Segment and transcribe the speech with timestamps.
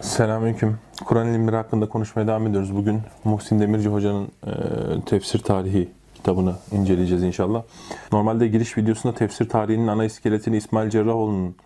[0.00, 0.78] Selamünaleyküm.
[1.04, 2.76] Kur'an ilimleri hakkında konuşmaya devam ediyoruz.
[2.76, 4.50] Bugün Muhsin Demirci Hoca'nın e,
[5.06, 7.62] tefsir tarihi kitabını inceleyeceğiz inşallah.
[8.12, 11.56] Normalde giriş videosunda tefsir tarihinin ana iskeletini İsmail Cerrahoğlu'nun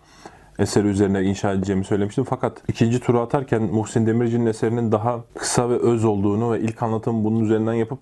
[0.59, 2.23] eseri üzerine inşa edeceğimi söylemiştim.
[2.29, 7.23] Fakat ikinci turu atarken Muhsin Demirci'nin eserinin daha kısa ve öz olduğunu ve ilk anlatımı
[7.23, 7.99] bunun üzerinden yapıp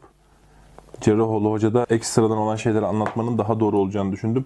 [1.02, 4.46] Cerrahoğlu Hoca'da ekstradan olan şeyleri anlatmanın daha doğru olacağını düşündüm.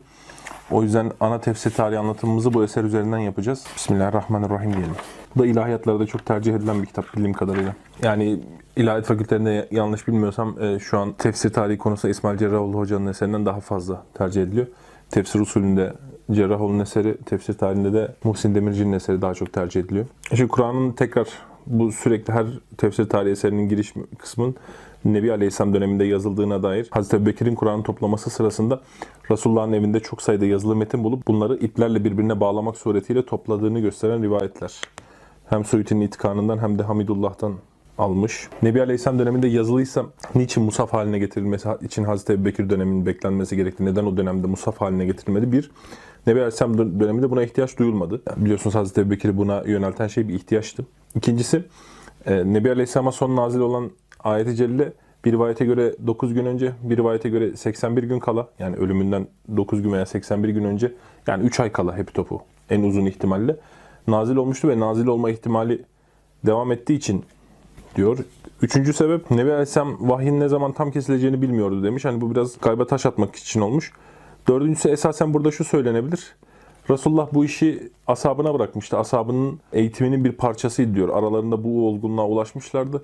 [0.71, 3.65] O yüzden ana tefsir tarihi anlatımımızı bu eser üzerinden yapacağız.
[3.75, 4.95] Bismillahirrahmanirrahim diyelim.
[5.35, 7.75] Bu da ilahiyatlarda çok tercih edilen bir kitap bildiğim kadarıyla.
[8.03, 8.39] Yani
[8.76, 13.59] ilahiyat fakültelerinde yanlış bilmiyorsam e, şu an tefsir tarihi konusunda İsmail Cerrahoğlu Hoca'nın eserinden daha
[13.59, 14.67] fazla tercih ediliyor.
[15.09, 15.93] Tefsir usulünde
[16.31, 20.05] Cerrahoğlu'nun eseri, tefsir tarihinde de Muhsin Demirci'nin eseri daha çok tercih ediliyor.
[20.35, 21.27] Şimdi Kur'an'ın tekrar
[21.67, 22.45] bu sürekli her
[22.77, 24.55] tefsir tarihi eserinin giriş kısmının
[25.05, 28.82] Nebi Aleyhisselam döneminde yazıldığına dair Hazreti Ebubekir'in Kur'an'ı toplaması sırasında
[29.32, 34.82] Resulullah'ın evinde çok sayıda yazılı metin bulup bunları iplerle birbirine bağlamak suretiyle topladığını gösteren rivayetler.
[35.50, 37.54] Hem Suyuti'nin itikanından hem de Hamidullah'tan
[37.98, 38.49] almış.
[38.63, 43.86] Nebi Aleyhisselam döneminde yazılıysa niçin musaf haline getirilmesi için Hazreti Ebubekir döneminin beklenmesi gerekti?
[43.86, 45.52] Neden o dönemde musaf haline getirilmedi?
[45.52, 45.71] Bir,
[46.27, 48.21] Nebi Aleyhisselam dö- döneminde buna ihtiyaç duyulmadı.
[48.30, 50.86] Yani biliyorsunuz Hazreti Ebubekir'i buna yönelten şey bir ihtiyaçtı.
[51.15, 51.63] İkincisi,
[52.26, 53.91] e, Nebi Aleyhisselam'a son nazil olan
[54.24, 54.94] ayeti celile
[55.26, 59.27] bir rivayete göre 9 gün önce, bir rivayete göre 81 gün kala, yani ölümünden
[59.58, 60.94] 9 gün veya 81 gün önce,
[61.27, 63.55] yani 3 ay kala hep topu en uzun ihtimalle
[64.08, 65.81] nazil olmuştu ve nazil olma ihtimali
[66.46, 67.24] devam ettiği için
[67.96, 68.18] diyor.
[68.62, 72.06] Üçüncü sebep Nebi Aleyhisselam vahyin ne zaman tam kesileceğini bilmiyordu demiş.
[72.06, 73.92] Hani bu biraz galiba taş atmak için olmuş.
[74.47, 76.36] Dördüncüsü esasen burada şu söylenebilir.
[76.90, 78.97] Resulullah bu işi ashabına bırakmıştı.
[78.97, 81.09] Ashabının eğitiminin bir parçasıydı diyor.
[81.09, 83.03] Aralarında bu olgunluğa ulaşmışlardı.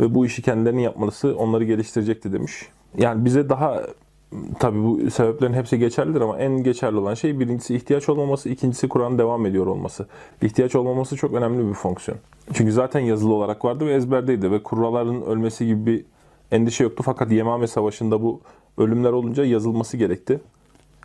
[0.00, 2.68] Ve bu işi kendilerinin yapması onları geliştirecekti demiş.
[2.98, 3.82] Yani bize daha
[4.58, 9.18] tabii bu sebeplerin hepsi geçerlidir ama en geçerli olan şey birincisi ihtiyaç olmaması, ikincisi Kur'an
[9.18, 10.06] devam ediyor olması.
[10.42, 12.18] İhtiyaç olmaması çok önemli bir fonksiyon.
[12.52, 16.04] Çünkü zaten yazılı olarak vardı ve ezberdeydi ve kurraların ölmesi gibi bir
[16.50, 17.02] endişe yoktu.
[17.06, 18.40] Fakat Yemame Savaşı'nda bu
[18.78, 20.40] ölümler olunca yazılması gerekti.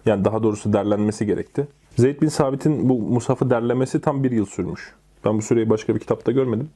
[0.06, 1.68] Yani daha doğrusu derlenmesi gerekti.
[1.98, 4.94] Zeyd bin Sabit'in bu Musaf'ı derlemesi tam bir yıl sürmüş.
[5.26, 6.70] Ben bu süreyi başka bir kitapta görmedim.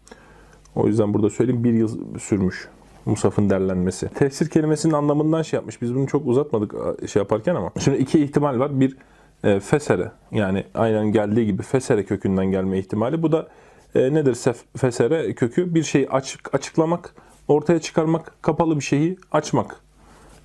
[0.78, 2.68] O yüzden burada söyleyeyim bir yıl sürmüş
[3.06, 4.10] Musaf'ın derlenmesi.
[4.10, 5.82] Tefsir kelimesinin anlamından şey yapmış.
[5.82, 6.74] Biz bunu çok uzatmadık
[7.10, 7.72] şey yaparken ama.
[7.80, 8.80] Şimdi iki ihtimal var.
[8.80, 8.98] Bir
[9.44, 13.24] e, fesere yani aynen geldiği gibi fesere kökünden gelme ihtimali.
[13.24, 13.48] Bu da
[13.96, 15.76] e, nedir sef, fesere kökü?
[15.76, 17.16] Bir şeyi açık açıklamak,
[17.48, 19.82] ortaya çıkarmak, kapalı bir şeyi açmak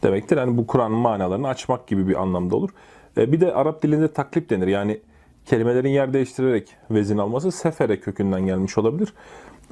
[0.03, 0.37] demektir.
[0.37, 2.71] Yani bu Kur'an'ın manalarını açmak gibi bir anlamda olur.
[3.17, 4.67] E, bir de Arap dilinde taklip denir.
[4.67, 5.01] Yani
[5.47, 9.13] kelimelerin yer değiştirerek vezin alması sefere kökünden gelmiş olabilir.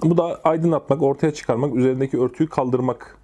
[0.05, 3.19] Bu da aydınlatmak, ortaya çıkarmak, üzerindeki örtüyü kaldırmak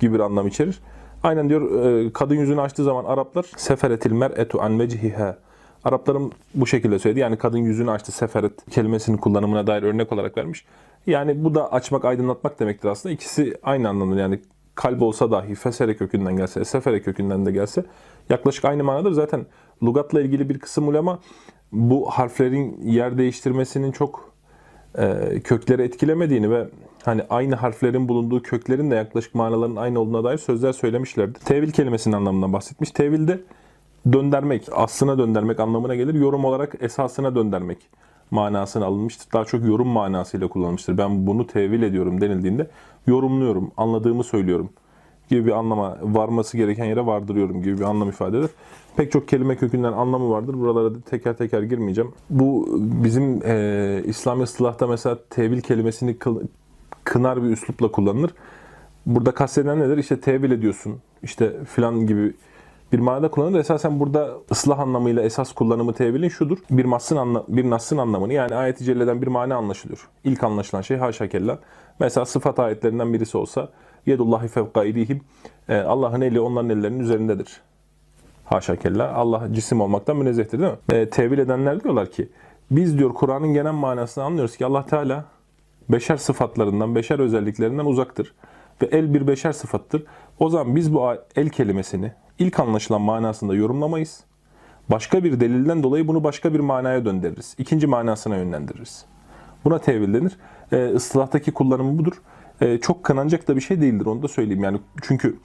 [0.00, 0.80] gibi bir anlam içerir.
[1.22, 5.36] Aynen diyor e, kadın yüzünü açtığı zaman Araplar seferetil mer'etu an vecihiha.
[5.84, 7.20] Araplarım bu şekilde söyledi.
[7.20, 10.64] Yani kadın yüzünü açtı seferet kelimesinin kullanımına dair örnek olarak vermiş.
[11.06, 13.12] Yani bu da açmak, aydınlatmak demektir aslında.
[13.12, 14.40] İkisi aynı anlamda yani
[14.74, 17.84] kalp olsa dahi fesere kökünden gelse, sefere kökünden de gelse
[18.30, 19.12] yaklaşık aynı manadır.
[19.12, 19.46] Zaten
[19.82, 21.18] lugatla ilgili bir kısım ulema
[21.72, 24.35] bu harflerin yer değiştirmesinin çok
[24.98, 26.68] e, kökleri etkilemediğini ve
[27.04, 31.40] hani aynı harflerin bulunduğu köklerin de yaklaşık manaların aynı olduğuna dair sözler söylemişlerdir.
[31.40, 32.90] Tevil kelimesinin anlamından bahsetmiş.
[32.90, 33.40] Tevil de
[34.12, 36.14] döndürmek, aslına döndürmek anlamına gelir.
[36.14, 37.78] Yorum olarak esasına döndürmek
[38.30, 39.32] manasına alınmıştır.
[39.32, 40.98] Daha çok yorum manasıyla kullanılmıştır.
[40.98, 42.70] Ben bunu tevil ediyorum denildiğinde
[43.06, 44.70] yorumluyorum, anladığımı söylüyorum
[45.28, 48.50] gibi bir anlama varması gereken yere vardırıyorum gibi bir anlam ifade eder.
[48.96, 50.60] Pek çok kelime kökünden anlamı vardır.
[50.60, 52.12] Buralara da teker teker girmeyeceğim.
[52.30, 56.40] Bu bizim e, İslami ıslahta mesela tevil kelimesini kıl,
[57.04, 58.34] kınar bir üslupla kullanılır.
[59.06, 59.98] Burada kastedilen nedir?
[59.98, 60.94] İşte tevil ediyorsun.
[61.22, 62.34] İşte filan gibi
[62.92, 63.60] bir manada kullanılır.
[63.60, 66.58] Esasen burada ıslah anlamıyla esas kullanımı tevilin şudur.
[66.70, 70.08] Bir nasın, anla, bir nasın anlamını yani ayet-i celleden bir mana anlaşılıyor.
[70.24, 71.58] İlk anlaşılan şey haşa kella.
[72.00, 73.68] Mesela sıfat ayetlerinden birisi olsa
[74.06, 75.20] yedullahi fevka idihim
[75.68, 77.60] Allah'ın eli onların ellerinin üzerindedir.
[78.44, 79.12] Haşa kella.
[79.14, 80.96] Allah cisim olmaktan münezzehtir değil mi?
[80.96, 82.28] E, tevil edenler diyorlar ki
[82.70, 85.24] biz diyor Kur'an'ın genel manasını anlıyoruz ki Allah Teala
[85.88, 88.34] beşer sıfatlarından, beşer özelliklerinden uzaktır.
[88.82, 90.04] Ve el bir beşer sıfattır.
[90.38, 94.24] O zaman biz bu el kelimesini ilk anlaşılan manasında yorumlamayız.
[94.88, 97.54] Başka bir delilden dolayı bunu başka bir manaya döndürürüz.
[97.58, 99.04] İkinci manasına yönlendiririz.
[99.64, 100.36] Buna tevil denir.
[100.72, 102.22] E, ıslahtaki kullanımı budur.
[102.60, 104.64] E, çok kınanacak da bir şey değildir onu da söyleyeyim.
[104.64, 105.36] Yani çünkü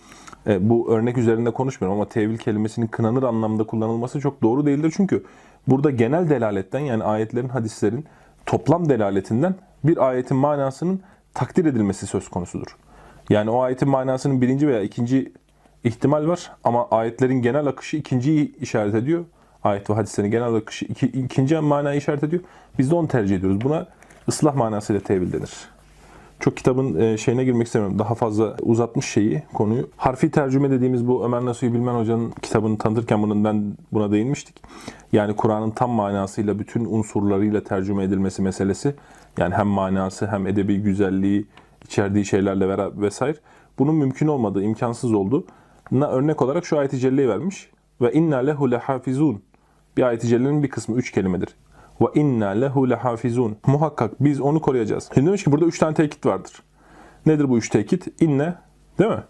[0.48, 4.94] e, bu örnek üzerinde konuşmuyorum ama tevil kelimesinin kınanır anlamda kullanılması çok doğru değildir.
[4.98, 5.24] Çünkü
[5.68, 8.06] burada genel delaletten yani ayetlerin, hadislerin
[8.46, 11.02] toplam delaletinden bir ayetin manasının
[11.34, 12.78] takdir edilmesi söz konusudur.
[13.30, 15.34] Yani o ayetin manasının birinci veya ikinci
[15.84, 19.26] ihtimal var ama ayetlerin genel akışı ikinciyi işaret ediyor.
[19.64, 22.44] Ayet ve hadislerin genel akışı iki, ikinci manayı işaret ediyor.
[22.80, 23.62] Biz de onu tercih ediyoruz.
[23.62, 23.88] Buna
[24.28, 25.52] ıslah manasıyla tevil denir.
[26.42, 28.00] Çok kitabın e, şeyine girmek istemiyorum.
[28.00, 29.90] Daha fazla uzatmış şeyi, konuyu.
[29.98, 34.56] Harfi tercüme dediğimiz bu Ömer Nasuhi Bilmen Hoca'nın kitabını tanıtırken bunun ben buna değinmiştik.
[35.14, 38.96] Yani Kur'an'ın tam manasıyla bütün unsurlarıyla tercüme edilmesi meselesi.
[39.38, 41.46] Yani hem manası hem edebi güzelliği
[41.86, 43.38] içerdiği şeylerle beraber vesaire.
[43.80, 45.46] Bunun mümkün olmadığı, imkansız oldu.
[45.92, 47.70] Na örnek olarak şu ayet-i celleyi vermiş.
[48.02, 49.42] Ve inna lehu lehafizun.
[49.98, 51.50] Bir ayet-i bir kısmı üç kelimedir.
[52.02, 53.58] Ve inna lehu lehafizun.
[53.68, 55.10] Muhakkak biz onu koruyacağız.
[55.14, 56.64] Şimdi demiş ki burada üç tane tekit vardır.
[57.26, 58.22] Nedir bu üç tekit?
[58.22, 58.56] İnne,
[59.00, 59.24] değil mi?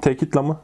[0.00, 0.60] Tekit mı?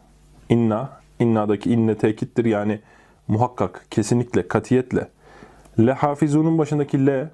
[0.48, 1.02] İnna.
[1.18, 2.80] İnna'daki inne tekittir yani
[3.28, 5.08] muhakkak, kesinlikle, katiyetle.
[5.78, 7.30] Lehafizunun başındaki le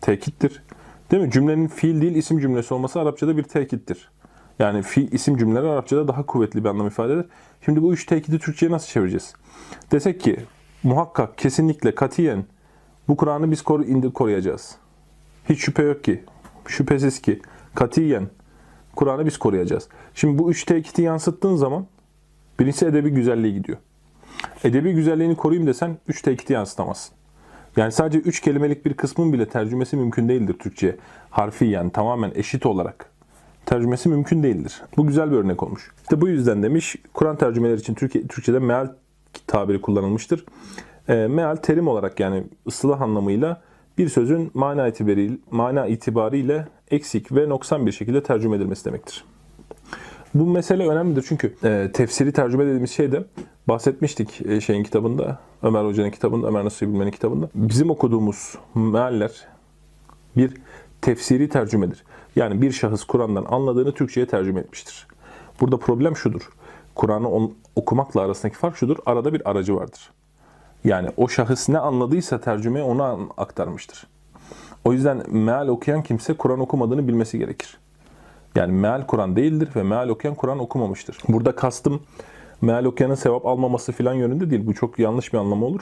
[0.00, 0.62] tekittir.
[1.10, 1.30] Değil mi?
[1.30, 4.10] Cümlenin fiil değil isim cümlesi olması Arapçada bir tekittir.
[4.58, 7.24] Yani fiil isim cümleleri Arapçada daha kuvvetli bir anlam ifade eder.
[7.64, 9.34] Şimdi bu üç tekidi Türkçe'ye nasıl çevireceğiz?
[9.92, 10.36] Desek ki
[10.82, 12.44] muhakkak, kesinlikle, katiyen
[13.08, 14.76] bu Kur'an'ı biz koru, indir, koruyacağız.
[15.48, 16.24] Hiç şüphe yok ki,
[16.66, 17.40] şüphesiz ki,
[17.74, 18.28] katiyen
[18.96, 19.88] Kur'an'ı biz koruyacağız.
[20.14, 21.86] Şimdi bu üç tekiti yansıttığın zaman
[22.60, 23.78] birincisi edebi güzelliği gidiyor.
[24.64, 27.14] Edebi güzelliğini koruyayım desen üç tekiti yansıtamazsın.
[27.76, 30.96] Yani sadece üç kelimelik bir kısmın bile tercümesi mümkün değildir Türkçe'ye.
[31.30, 33.10] Harfi yani tamamen eşit olarak
[33.66, 34.82] tercümesi mümkün değildir.
[34.96, 35.90] Bu güzel bir örnek olmuş.
[36.02, 38.92] İşte bu yüzden demiş Kur'an tercümeleri için Türkiye, Türkçe'de meal
[39.46, 40.44] tabiri kullanılmıştır.
[41.08, 43.62] E, meal terim olarak yani ıslah anlamıyla
[43.98, 49.24] bir sözün mana itibariyle, mana itibariyle eksik ve noksan bir şekilde tercüme edilmesi demektir.
[50.34, 53.24] Bu mesele önemlidir çünkü e, tefsiri tercüme dediğimiz şeyde
[53.68, 57.48] bahsetmiştik e, şeyin kitabında, Ömer Hoca'nın kitabında, Ömer Nasuhi Bilmen'in kitabında.
[57.54, 59.48] Bizim okuduğumuz mealler
[60.36, 60.54] bir
[61.00, 62.04] tefsiri tercümedir.
[62.36, 65.06] Yani bir şahıs Kur'an'dan anladığını Türkçe'ye tercüme etmiştir.
[65.60, 66.50] Burada problem şudur.
[66.94, 68.96] Kur'an'ı okumakla arasındaki fark şudur.
[69.06, 70.10] Arada bir aracı vardır.
[70.84, 74.06] Yani o şahıs ne anladıysa tercümeyi ona aktarmıştır.
[74.84, 77.78] O yüzden meal okuyan kimse Kur'an okumadığını bilmesi gerekir.
[78.54, 81.18] Yani meal Kur'an değildir ve meal okuyan Kur'an okumamıştır.
[81.28, 82.00] Burada kastım
[82.60, 84.66] meal okuyanın sevap almaması filan yönünde değil.
[84.66, 85.80] Bu çok yanlış bir anlamı olur.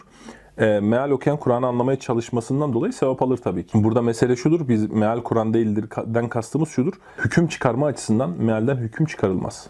[0.59, 3.85] E, meal okuyan Kur'an'ı anlamaya çalışmasından dolayı sevap alır tabii ki.
[3.85, 4.69] Burada mesele şudur.
[4.69, 6.93] Biz meal Kur'an değildir den kastımız şudur.
[7.19, 9.67] Hüküm çıkarma açısından mealden hüküm çıkarılmaz.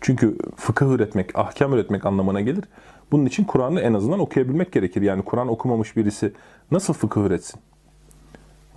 [0.00, 2.64] Çünkü fıkıh üretmek, ahkam üretmek anlamına gelir.
[3.12, 5.02] Bunun için Kur'an'ı en azından okuyabilmek gerekir.
[5.02, 6.32] Yani Kur'an okumamış birisi
[6.70, 7.60] nasıl fıkıh üretsin?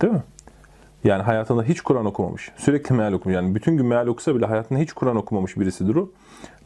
[0.02, 0.22] Değil mi?
[1.04, 2.52] Yani hayatında hiç Kur'an okumamış.
[2.56, 3.34] Sürekli meal okumuş.
[3.34, 6.10] Yani bütün gün meal okusa bile hayatında hiç Kur'an okumamış birisidir o.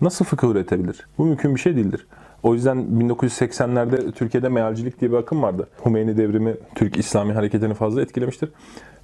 [0.00, 1.06] Nasıl fıkıh üretebilir?
[1.19, 2.06] Bu mümkün bir şey değildir.
[2.43, 5.69] O yüzden 1980'lerde Türkiye'de mealcilik diye bir akım vardı.
[5.87, 8.50] Hümeyni devrimi Türk İslami hareketini fazla etkilemiştir.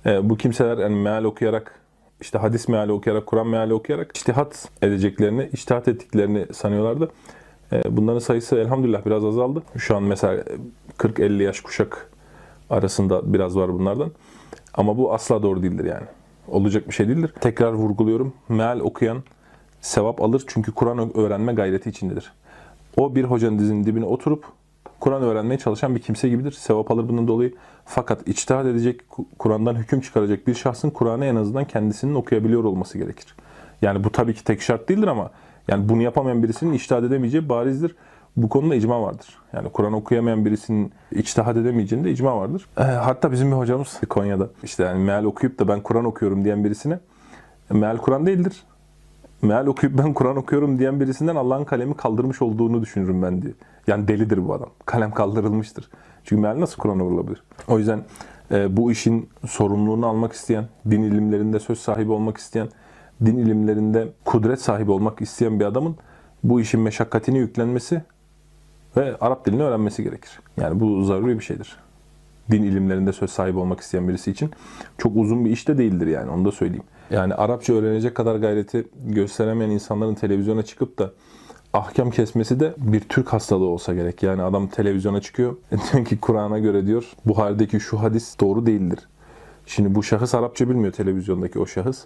[0.07, 1.81] E, bu kimseler yani meal okuyarak
[2.21, 7.11] işte hadis meali okuyarak, Kur'an meali okuyarak iştihat edeceklerini, iştihat ettiklerini sanıyorlardı.
[7.73, 9.63] E, bunların sayısı elhamdülillah biraz azaldı.
[9.77, 10.45] Şu an mesela
[10.99, 12.11] 40-50 yaş kuşak
[12.71, 14.13] arasında biraz var bunlardan.
[14.75, 16.07] Ama bu asla doğru değildir yani.
[16.49, 17.33] Olacak bir şey değildir.
[17.41, 18.33] Tekrar vurguluyorum.
[18.49, 19.23] Meal okuyan
[19.81, 22.33] sevap alır çünkü Kur'an öğrenme gayreti içindedir.
[22.97, 24.45] O bir hocanın dizinin dibine oturup
[25.01, 26.53] Kur'an öğrenmeye çalışan bir kimse gibidir.
[26.53, 27.55] Sevap alır bunun dolayı.
[27.85, 29.01] Fakat içtihat edecek,
[29.39, 33.35] Kur'an'dan hüküm çıkaracak bir şahsın Kur'an'ı en azından kendisinin okuyabiliyor olması gerekir.
[33.83, 35.31] Yani bu tabii ki tek şart değildir ama
[35.69, 37.97] yani bunu yapamayan birisinin içtihat edemeyeceği barizdir.
[38.37, 39.39] Bu konuda icma vardır.
[39.53, 42.69] Yani Kur'an okuyamayan birisinin içtihat edemeyeceğinde icma vardır.
[42.79, 46.65] E, hatta bizim bir hocamız Konya'da işte yani meal okuyup da ben Kur'an okuyorum diyen
[46.65, 46.99] birisine
[47.71, 48.63] meal Kur'an değildir
[49.43, 53.53] meal okuyup ben Kur'an okuyorum diyen birisinden Allah'ın kalemi kaldırmış olduğunu düşünürüm ben diye.
[53.87, 54.69] Yani delidir bu adam.
[54.87, 55.91] Kalem kaldırılmıştır.
[56.25, 57.43] Çünkü meal nasıl Kur'an olabilir?
[57.69, 58.01] O yüzden
[58.51, 62.69] e, bu işin sorumluluğunu almak isteyen, din ilimlerinde söz sahibi olmak isteyen,
[63.25, 65.97] din ilimlerinde kudret sahibi olmak isteyen bir adamın
[66.45, 68.03] bu işin meşakkatini yüklenmesi
[68.97, 70.41] ve Arap dilini öğrenmesi gerekir.
[70.61, 71.77] Yani bu zaruri bir şeydir.
[72.51, 74.51] Din ilimlerinde söz sahibi olmak isteyen birisi için
[74.99, 76.85] çok uzun bir iş de değildir yani onu da söyleyeyim.
[77.11, 81.13] Yani Arapça öğrenecek kadar gayreti gösteremeyen insanların televizyona çıkıp da
[81.73, 84.23] ahkam kesmesi de bir Türk hastalığı olsa gerek.
[84.23, 85.57] Yani adam televizyona çıkıyor.
[85.93, 88.99] Diyor ki Kur'an'a göre diyor Buhari'deki şu hadis doğru değildir.
[89.67, 92.05] Şimdi bu şahıs Arapça bilmiyor televizyondaki o şahıs.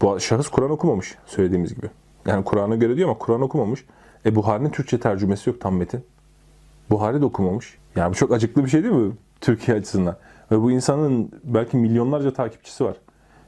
[0.00, 1.86] Bu şahıs Kur'an okumamış söylediğimiz gibi.
[2.26, 3.84] Yani Kur'an'a göre diyor ama Kur'an okumamış.
[4.26, 6.04] E Buhari'nin Türkçe tercümesi yok tam metin.
[6.90, 7.78] Buhari de okumamış.
[7.96, 10.16] Yani bu çok acıklı bir şey değil mi Türkiye açısından?
[10.50, 12.96] Ve bu insanın belki milyonlarca takipçisi var.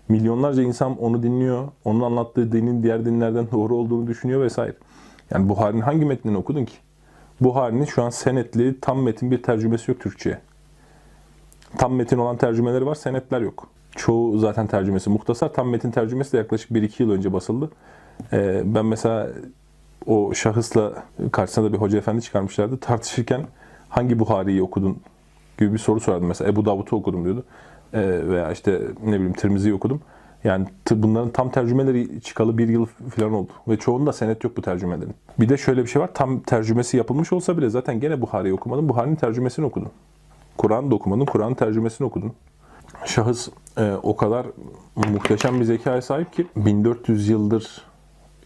[0.08, 1.68] Milyonlarca insan onu dinliyor.
[1.84, 4.74] Onun anlattığı dinin diğer dinlerden doğru olduğunu düşünüyor vesaire.
[5.30, 6.76] Yani Buhari'nin hangi metnini okudun ki?
[7.40, 10.40] Buhari'nin şu an senetli tam metin bir tercümesi yok Türkçe'ye.
[11.78, 13.68] Tam metin olan tercümeleri var, senetler yok.
[13.96, 15.52] Çoğu zaten tercümesi muhtasar.
[15.52, 17.70] Tam metin tercümesi de yaklaşık 1-2 yıl önce basıldı.
[18.32, 19.28] Ee, ben mesela
[20.06, 22.80] o şahısla karşısına da bir hoca efendi çıkarmışlardı.
[22.80, 23.46] Tartışırken
[23.88, 24.98] hangi Buhari'yi okudun
[25.58, 26.28] gibi bir soru sorardım.
[26.28, 27.44] Mesela Ebu Davud'u okudum diyordu.
[27.92, 30.00] e, veya işte ne bileyim Tirmizi'yi okudum.
[30.44, 33.50] Yani bunların tam tercümeleri çıkalı bir yıl falan oldu.
[33.68, 35.14] Ve çoğunda senet yok bu tercümelerin.
[35.40, 36.10] Bir de şöyle bir şey var.
[36.14, 38.88] Tam tercümesi yapılmış olsa bile zaten gene Buhari'yi okumadın.
[38.88, 39.88] Buhari'nin tercümesini okudun.
[40.58, 41.24] Kur'an da okumadın.
[41.24, 42.32] Kur'an'ın tercümesini okudun.
[43.06, 44.46] Şahıs e, o kadar
[44.96, 47.82] muhteşem bir zekaya sahip ki 1400 yıldır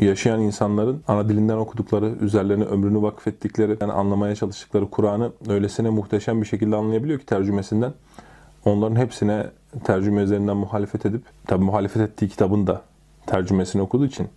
[0.01, 6.47] yaşayan insanların ana dilinden okudukları, üzerlerine ömrünü vakfettikleri, yani anlamaya çalıştıkları Kur'an'ı öylesine muhteşem bir
[6.47, 7.93] şekilde anlayabiliyor ki tercümesinden.
[8.65, 9.47] Onların hepsine
[9.85, 12.83] tercüme üzerinden muhalefet edip, tabi muhalefet ettiği kitabın da
[13.27, 14.29] tercümesini okuduğu için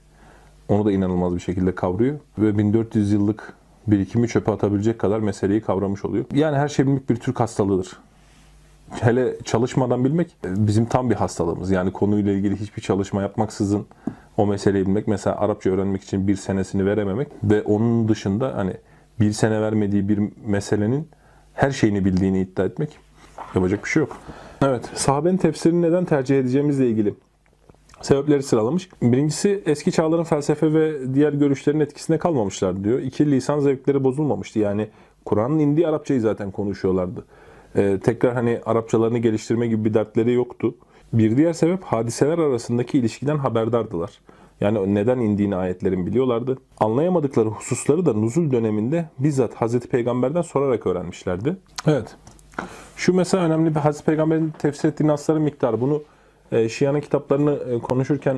[0.70, 2.20] onu da inanılmaz bir şekilde kavruyor.
[2.38, 3.54] Ve 1400 yıllık
[3.88, 6.26] birikimi çöpe atabilecek kadar meseleyi kavramış oluyor.
[6.34, 7.98] Yani her şey bilmek bir Türk hastalığıdır.
[8.92, 11.72] Hele çalışmadan bilmek bizim tam bir hastalığımız.
[11.72, 13.86] Yani konuyla ilgili hiçbir çalışma yapmaksızın
[14.38, 15.08] o meseleyi bilmek.
[15.08, 18.74] Mesela Arapça öğrenmek için bir senesini verememek ve onun dışında hani
[19.20, 21.08] bir sene vermediği bir meselenin
[21.54, 22.98] her şeyini bildiğini iddia etmek
[23.56, 24.18] yapacak bir şey yok.
[24.62, 27.14] Evet, sahabenin tefsirini neden tercih edeceğimizle ilgili
[28.02, 28.90] sebepleri sıralamış.
[29.02, 33.00] Birincisi eski çağların felsefe ve diğer görüşlerin etkisine kalmamışlar diyor.
[33.00, 34.60] İki lisan zevkleri bozulmamıştı.
[34.60, 34.88] Yani
[35.26, 37.26] Kur'an'ın indiği Arapçayı zaten konuşuyorlardı.
[37.76, 40.76] Ee, tekrar hani Arapçalarını geliştirme gibi bir dertleri yoktu.
[41.14, 44.12] Bir diğer sebep hadiseler arasındaki ilişkiden haberdardılar.
[44.62, 46.58] Yani neden indiğini ayetlerin biliyorlardı.
[46.80, 51.56] Anlayamadıkları hususları da nuzul döneminde bizzat Hazreti Peygamber'den sorarak öğrenmişlerdi.
[51.88, 52.16] Evet.
[52.96, 55.82] Şu mesela önemli bir Hazreti Peygamber'in tefsir ettiği nasların miktarı.
[55.82, 56.04] Bunu
[56.52, 58.38] e, Şia'nın kitaplarını e, konuşurken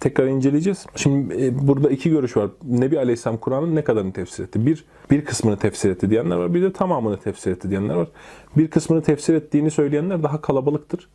[0.00, 0.86] tekrar inceleyeceğiz.
[0.96, 2.50] Şimdi e, burada iki görüş var.
[2.64, 4.66] Nebi Aleyhisselam Kur'an'ın ne kadarını tefsir etti?
[4.66, 6.54] Bir, bir kısmını tefsir etti diyenler var.
[6.54, 8.08] Bir de tamamını tefsir etti diyenler var.
[8.56, 11.08] Bir kısmını tefsir ettiğini söyleyenler daha kalabalıktır.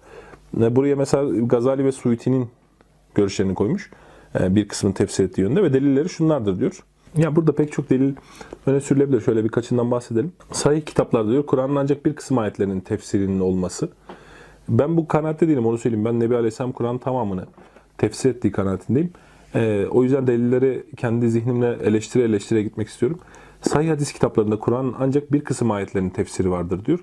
[0.62, 2.48] E, Buraya mesela Gazali ve Suyuti'nin
[3.16, 3.92] görüşlerini koymuş.
[4.40, 6.84] E, Bir kısmını tefsir ettiği yönde ve delilleri şunlardır diyor.
[7.18, 8.16] Ya burada pek çok delil
[8.66, 9.22] öne sürülebilir.
[9.22, 10.32] Şöyle birkaçından bahsedelim.
[10.52, 13.90] Sahih kitaplarda diyor Kur'an'ın ancak bir kısım ayetlerinin tefsirinin olması.
[14.70, 16.06] Ben bu kanaatte değilim onu söyleyeyim.
[16.06, 17.46] Ben Nebi Aleyhisselam Kur'an'ın tamamını
[17.98, 19.12] tefsir ettiği kanaatindeyim.
[19.56, 23.20] Ee, o yüzden delilleri kendi zihnimle eleştire eleştire gitmek istiyorum.
[23.62, 27.00] Sahih hadis kitaplarında Kur'an'ın ancak bir kısım ayetlerinin tefsiri vardır diyor.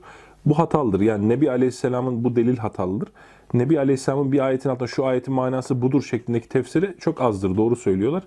[0.47, 1.01] Bu hatalıdır.
[1.01, 3.09] Yani Nebi Aleyhisselam'ın bu delil hatalıdır.
[3.55, 7.57] Nebi Aleyhisselam'ın bir ayetin altında şu ayetin manası budur şeklindeki tefsiri çok azdır.
[7.57, 8.23] Doğru söylüyorlar.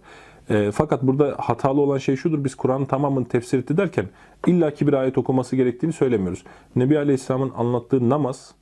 [0.50, 2.44] E, fakat burada hatalı olan şey şudur.
[2.44, 4.06] Biz Kur'an'ın tamamını tefsir etti derken
[4.48, 6.44] illaki bir ayet okuması gerektiğini söylemiyoruz.
[6.76, 8.54] Nebi Aleyhisselam'ın anlattığı namaz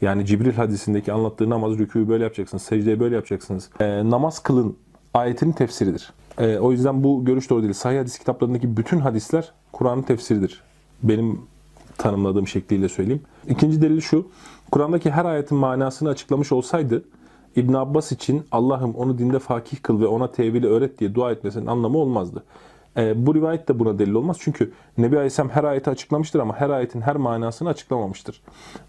[0.00, 3.70] yani Cibril hadisindeki anlattığı namaz, rükûyu böyle yapacaksınız, secdeyi böyle yapacaksınız.
[3.80, 4.76] E, namaz kılın
[5.14, 6.12] ayetinin tefsiridir.
[6.38, 7.72] E, o yüzden bu görüş doğru değil.
[7.72, 10.62] Sahih hadis kitaplarındaki bütün hadisler Kur'an'ın tefsiridir.
[11.02, 11.40] Benim
[11.98, 13.22] tanımladığım şekliyle söyleyeyim.
[13.48, 14.28] İkinci delil şu.
[14.70, 17.04] Kur'an'daki her ayetin manasını açıklamış olsaydı
[17.56, 21.66] İbn Abbas için Allah'ım onu dinde fakih kıl ve ona tevili öğret diye dua etmesinin
[21.66, 22.44] anlamı olmazdı.
[22.98, 24.36] E, bu rivayet de buna delil olmaz.
[24.40, 28.42] Çünkü Nebi Aleyhisselam her ayeti açıklamıştır ama her ayetin her manasını açıklamamıştır.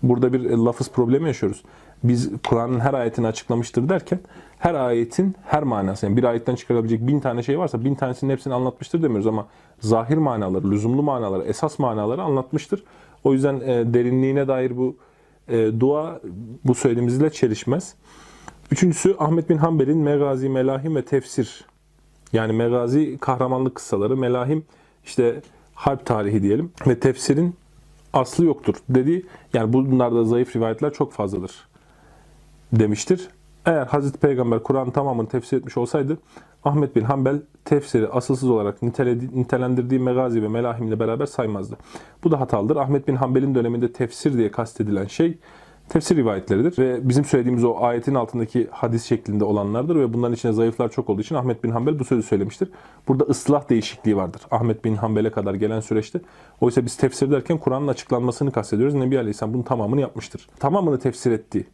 [0.03, 1.63] Burada bir e, lafız problemi yaşıyoruz.
[2.03, 4.19] Biz Kur'an'ın her ayetini açıklamıştır derken
[4.59, 8.53] her ayetin her manası yani bir ayetten çıkarabilecek bin tane şey varsa bin tanesinin hepsini
[8.53, 9.47] anlatmıştır demiyoruz ama
[9.79, 12.83] zahir manaları, lüzumlu manaları, esas manaları anlatmıştır.
[13.23, 14.95] O yüzden e, derinliğine dair bu
[15.47, 16.21] e, dua
[16.65, 17.95] bu söylediğimizle çelişmez.
[18.71, 21.68] Üçüncüsü Ahmet bin Hanbel'in Megazi, Melahim ve Tefsir.
[22.33, 24.65] Yani Megazi kahramanlık kıssaları, Melahim
[25.05, 25.41] işte
[25.74, 27.55] harp tarihi diyelim ve tefsirin
[28.13, 29.25] aslı yoktur dedi.
[29.53, 31.67] Yani bunlarda zayıf rivayetler çok fazladır
[32.74, 33.29] demiştir.
[33.65, 36.17] Eğer Hazreti Peygamber Kur'an'ın tamamını tefsir etmiş olsaydı
[36.63, 41.77] Ahmet bin Hanbel tefsiri asılsız olarak nitelendirdiği Megazi ve Melahim ile beraber saymazdı.
[42.24, 42.75] Bu da hatalıdır.
[42.75, 45.38] Ahmet bin Hanbel'in döneminde tefsir diye kastedilen şey
[45.89, 50.89] tefsir rivayetleridir ve bizim söylediğimiz o ayetin altındaki hadis şeklinde olanlardır ve bunların içinde zayıflar
[50.89, 52.69] çok olduğu için Ahmet bin Hanbel bu sözü söylemiştir.
[53.08, 54.41] Burada ıslah değişikliği vardır.
[54.51, 56.22] Ahmet bin Hanbel'e kadar gelen süreçte.
[56.62, 58.96] Oysa biz tefsir derken Kur'an'ın açıklanmasını kastediyoruz.
[58.96, 60.50] Nebi Aleyhisselam bunun tamamını yapmıştır.
[60.60, 61.67] Tamamını tefsir etti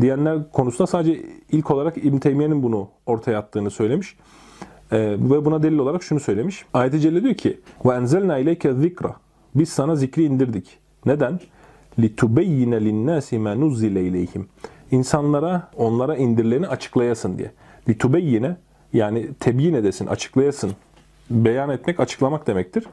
[0.00, 4.16] diyenler konusunda sadece ilk olarak İbn Teymiye'nin bunu ortaya attığını söylemiş.
[4.92, 6.64] Ee, ve buna delil olarak şunu söylemiş.
[6.74, 9.16] Ayet-i Celle diyor ki: "Ve enzelna ileyke zikra."
[9.54, 10.78] Biz sana zikri indirdik.
[11.06, 11.40] Neden?
[11.99, 14.43] لِتُبَيِّنَ لِلنَّاسِ مَا نُزِّلَ اِلَيْهِمْ
[14.91, 17.51] İnsanlara, onlara indirileni açıklayasın diye.
[17.87, 18.55] لِتُبَيِّنَ
[18.93, 20.71] yani tebyin edesin, açıklayasın.
[21.29, 22.85] Beyan etmek, açıklamak demektir.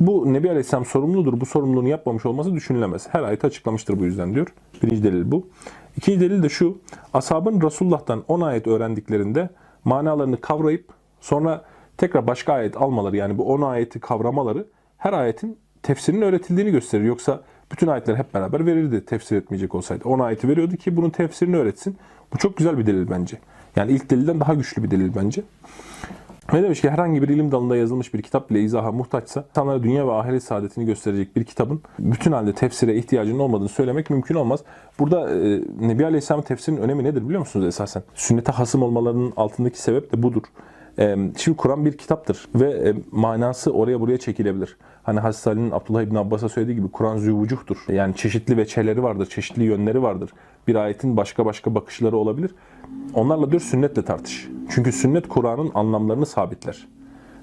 [0.00, 1.40] Bu Nebi Aleyhisselam sorumludur.
[1.40, 3.08] Bu sorumluluğunu yapmamış olması düşünülemez.
[3.10, 4.54] Her ayet açıklamıştır bu yüzden diyor.
[4.82, 5.48] Birinci delil bu.
[5.96, 6.78] İkinci delil de şu.
[7.14, 9.50] Ashabın Resulullah'tan 10 ayet öğrendiklerinde
[9.84, 10.88] manalarını kavrayıp
[11.20, 11.64] sonra
[11.96, 14.66] tekrar başka ayet almaları yani bu 10 ayeti kavramaları
[14.98, 17.04] her ayetin tefsirinin öğretildiğini gösterir.
[17.04, 17.42] Yoksa
[17.73, 20.09] bütün ayetler hep beraber verirdi tefsir etmeyecek olsaydı.
[20.09, 21.97] 10 ayeti veriyordu ki bunun tefsirini öğretsin.
[22.33, 23.37] Bu çok güzel bir delil bence.
[23.75, 25.41] Yani ilk delilden daha güçlü bir delil bence.
[26.53, 30.07] Ve demiş ki herhangi bir ilim dalında yazılmış bir kitap bile izaha muhtaçsa insanlara dünya
[30.07, 34.59] ve ahiret saadetini gösterecek bir kitabın bütün halde tefsire ihtiyacının olmadığını söylemek mümkün olmaz.
[34.99, 38.03] Burada e, Nebi Aleyhisselam'ın tefsirinin önemi nedir biliyor musunuz esasen?
[38.15, 40.43] Sünnete hasım olmalarının altındaki sebep de budur.
[40.99, 44.77] E, şimdi Kur'an bir kitaptır ve e, manası oraya buraya çekilebilir.
[45.03, 47.77] Hani Hazreti Ali'nin Abdullah İbni Abbas'a söylediği gibi Kur'an züvucuhtur.
[47.87, 50.29] Yani çeşitli veçeleri vardır, çeşitli yönleri vardır.
[50.67, 52.55] Bir ayetin başka başka bakışları olabilir.
[53.13, 54.49] Onlarla diyor sünnetle tartış.
[54.69, 56.87] Çünkü sünnet Kur'an'ın anlamlarını sabitler.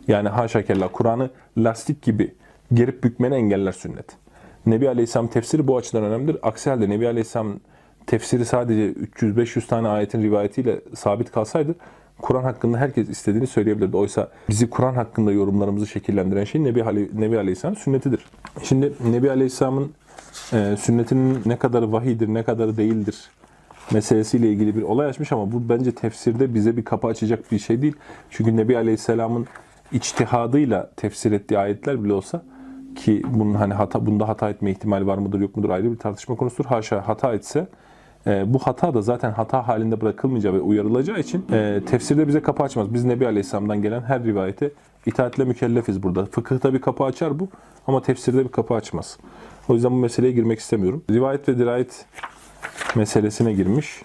[0.09, 2.35] Yani haşa kella Kur'an'ı lastik gibi
[2.73, 4.07] gerip bükmeni engeller sünnet.
[4.67, 6.39] Nebi Aleyhisselam tefsiri bu açıdan önemlidir.
[6.43, 7.61] Aksi halde Nebi Aleyhisselam
[8.07, 11.75] tefsiri sadece 300-500 tane ayetin rivayetiyle sabit kalsaydı
[12.23, 13.97] Kur'an hakkında herkes istediğini söyleyebilirdi.
[13.97, 18.25] Oysa bizi Kur'an hakkında yorumlarımızı şekillendiren şey Nebi, Ali, Nebi Aleyhisselam sünnetidir.
[18.63, 19.93] Şimdi Nebi Aleyhisselam'ın
[20.53, 23.31] e, sünnetinin ne kadarı vahidir, ne kadarı değildir
[23.93, 27.83] meselesiyle ilgili bir olay açmış ama bu bence tefsirde bize bir kapı açacak bir şey
[27.83, 27.95] değil.
[28.31, 29.47] Çünkü Nebi Aleyhisselam'ın
[29.93, 32.43] içtihadıyla tefsir ettiği ayetler bile olsa
[32.97, 36.37] ki bunun hani hata bunda hata etme ihtimali var mıdır yok mudur ayrı bir tartışma
[36.37, 36.65] konusudur.
[36.65, 37.67] Haşa hata etse
[38.27, 42.63] e, bu hata da zaten hata halinde bırakılmayacağı ve uyarılacağı için e, tefsirde bize kapı
[42.63, 42.95] açmaz.
[42.95, 44.71] Biz Nebi Aleyhisselam'dan gelen her rivayete
[45.07, 46.27] itaatle mükellefiz burada.
[46.27, 47.49] Fıkıhta bir kapı açar bu
[47.87, 49.19] ama tefsirde bir kapı açmaz.
[49.69, 51.03] O yüzden bu meseleye girmek istemiyorum.
[51.11, 52.07] Rivayet ve dirayet
[52.97, 54.03] meselesine girmiş.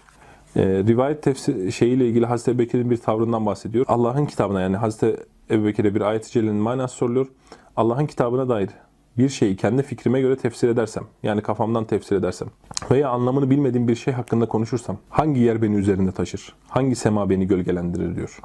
[0.55, 3.85] E, rivayet tefsir şeyiyle ilgili Hazreti Ebubekir'in bir tavrından bahsediyor.
[3.87, 7.27] Allah'ın kitabına yani Hazreti Ebubekir'e bir ayet-i cellenin manası soruluyor.
[7.75, 8.69] Allah'ın kitabına dair
[9.17, 12.47] bir şeyi kendi fikrime göre tefsir edersem, yani kafamdan tefsir edersem
[12.91, 16.53] veya anlamını bilmediğim bir şey hakkında konuşursam hangi yer beni üzerinde taşır?
[16.67, 18.39] Hangi sema beni gölgelendirir diyor.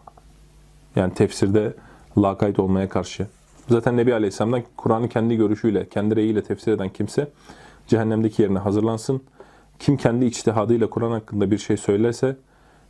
[0.96, 1.74] Yani tefsirde
[2.18, 3.26] lakayt olmaya karşı.
[3.68, 7.28] Zaten Nebi Aleyhisselam'dan Kur'an'ı kendi görüşüyle, kendi reyiyle tefsir eden kimse
[7.86, 9.22] cehennemdeki yerine hazırlansın.
[9.78, 12.36] Kim kendi içtihadıyla Kur'an hakkında bir şey söylerse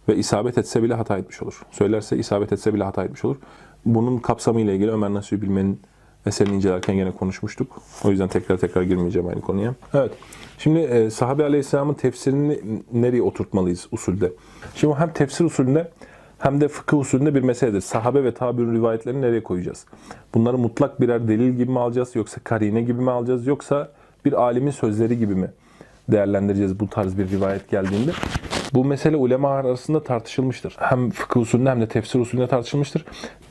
[0.09, 1.63] ve isabet etse bile hata etmiş olur.
[1.71, 3.37] Söylerse isabet etse bile hata etmiş olur.
[3.85, 5.81] Bunun kapsamı ile ilgili Ömer Nasuhi Bilmen'in
[6.27, 7.83] eserini incelerken yine konuşmuştuk.
[8.05, 9.75] O yüzden tekrar tekrar girmeyeceğim aynı konuya.
[9.95, 10.13] Evet.
[10.59, 12.61] Şimdi e, sahabe aleyhisselamın tefsirini
[12.93, 14.33] nereye oturtmalıyız usulde?
[14.75, 15.91] Şimdi hem tefsir usulünde
[16.39, 17.81] hem de fıkıh usulünde bir meseledir.
[17.81, 19.85] Sahabe ve tabi'ün rivayetlerini nereye koyacağız?
[20.35, 23.93] Bunları mutlak birer delil gibi mi alacağız yoksa karine gibi mi alacağız yoksa
[24.25, 25.51] bir alimin sözleri gibi mi
[26.09, 28.11] değerlendireceğiz bu tarz bir rivayet geldiğinde?
[28.75, 30.77] Bu mesele ulema arasında tartışılmıştır.
[30.79, 33.05] Hem fıkıh usulünde hem de tefsir usulünde tartışılmıştır.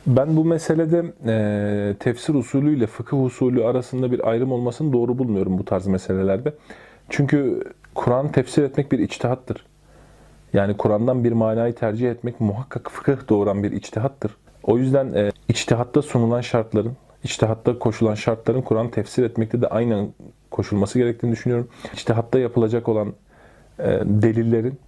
[0.08, 5.58] Ben bu meselede e, tefsir usulü ile fıkıh usulü arasında bir ayrım olmasını doğru bulmuyorum
[5.58, 6.53] bu tarz meselelerde.
[7.10, 7.63] Çünkü
[7.95, 9.65] Kur'an tefsir etmek bir içtihattır.
[10.53, 14.38] Yani Kur'an'dan bir manayı tercih etmek muhakkak fıkıh doğuran bir içtihattır.
[14.63, 20.08] O yüzden e, içtihatta sunulan şartların, içtihatta koşulan şartların Kur'an tefsir etmekte de aynen
[20.51, 21.67] koşulması gerektiğini düşünüyorum.
[21.93, 23.13] İçtihatta yapılacak olan
[23.79, 24.79] e, delillerin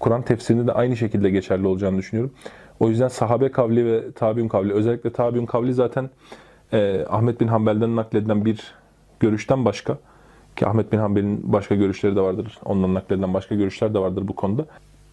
[0.00, 2.32] Kur'an tefsirinde de aynı şekilde geçerli olacağını düşünüyorum.
[2.80, 6.10] O yüzden sahabe kavli ve tabiun kavli, özellikle tabiun kavli zaten
[6.72, 8.74] e, Ahmet bin Hanbel'den nakledilen bir
[9.20, 9.98] görüşten başka
[10.56, 12.58] ki Ahmet bin Hanbel'in başka görüşleri de vardır.
[12.64, 14.66] Ondan nakledilen başka görüşler de vardır bu konuda.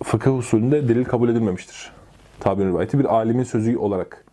[0.03, 1.91] Fıkıh usulünde delil kabul edilmemiştir.
[2.39, 4.25] Tabiun rivayeti bir alimin sözü olarak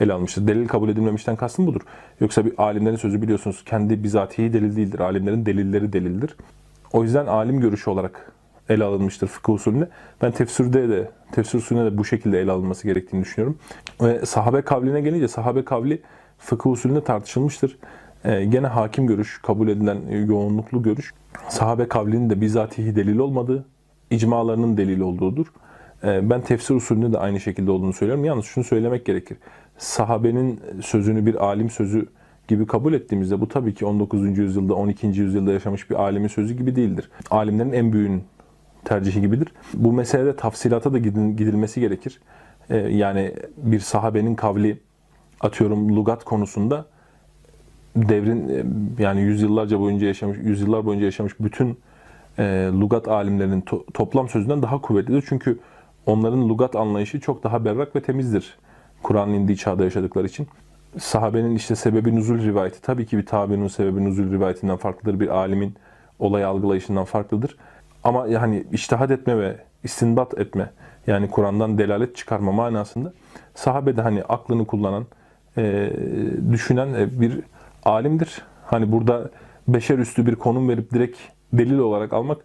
[0.00, 0.46] ele almıştır.
[0.46, 1.80] Delil kabul edilmemişten kastım budur.
[2.20, 5.00] Yoksa bir alimlerin sözü biliyorsunuz kendi bizatihi delil değildir.
[5.00, 6.36] Alimlerin delilleri delildir.
[6.92, 8.32] O yüzden alim görüşü olarak
[8.72, 9.88] ele alınmıştır fıkıh usulünde.
[10.22, 13.58] Ben tefsirde de, tefsir usulünde de bu şekilde ele alınması gerektiğini düşünüyorum.
[14.02, 16.02] Ve sahabe kavline gelince sahabe kavli
[16.38, 17.78] fıkıh usulünde tartışılmıştır.
[18.24, 21.14] Ee, gene hakim görüş, kabul edilen yoğunluklu görüş.
[21.48, 23.64] Sahabe kavlinin de bizatihi delil olmadığı,
[24.10, 25.46] icmalarının delil olduğudur.
[26.04, 28.24] Ee, ben tefsir usulünde de aynı şekilde olduğunu söylüyorum.
[28.24, 29.38] Yalnız şunu söylemek gerekir.
[29.78, 32.06] Sahabenin sözünü bir alim sözü
[32.48, 34.38] gibi kabul ettiğimizde bu tabii ki 19.
[34.38, 35.06] yüzyılda, 12.
[35.06, 37.10] yüzyılda yaşamış bir alimin sözü gibi değildir.
[37.30, 38.22] Alimlerin en büyüğün
[38.84, 39.48] tercihi gibidir.
[39.74, 42.20] Bu meselede tafsilata da gidilmesi gerekir.
[42.70, 44.78] Ee, yani bir sahabenin kavli
[45.40, 46.86] atıyorum lugat konusunda
[47.96, 48.64] devrin e,
[49.02, 51.78] yani yüzyıllarca boyunca yaşamış, yüzyıllar boyunca yaşamış bütün
[52.38, 55.24] e, lugat alimlerinin to, toplam sözünden daha kuvvetlidir.
[55.28, 55.58] Çünkü
[56.06, 58.58] onların lugat anlayışı çok daha berrak ve temizdir.
[59.02, 60.46] Kur'an'ın indiği çağda yaşadıkları için.
[60.98, 65.20] Sahabenin işte sebebi nuzul rivayeti tabii ki bir tabiinin sebebi nuzul rivayetinden farklıdır.
[65.20, 65.74] Bir alimin
[66.18, 67.56] olay algılayışından farklıdır.
[68.04, 70.70] Ama yani iştihad etme ve istinbat etme
[71.06, 73.12] yani Kur'an'dan delalet çıkarma manasında
[73.54, 75.06] sahabe de hani aklını kullanan,
[75.56, 75.90] e,
[76.52, 77.40] düşünen e, bir
[77.84, 78.42] alimdir.
[78.66, 79.30] Hani burada
[79.68, 81.18] beşer üstü bir konum verip direkt
[81.52, 82.38] delil olarak almak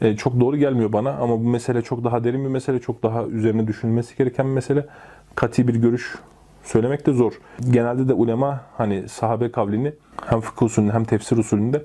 [0.00, 3.24] e, çok doğru gelmiyor bana ama bu mesele çok daha derin bir mesele, çok daha
[3.24, 4.86] üzerine düşünülmesi gereken bir mesele.
[5.34, 6.14] Kati bir görüş
[6.62, 7.32] söylemek de zor.
[7.70, 9.92] Genelde de ulema hani sahabe kavlini
[10.26, 11.82] hem fıkıh usulünde hem tefsir usulünde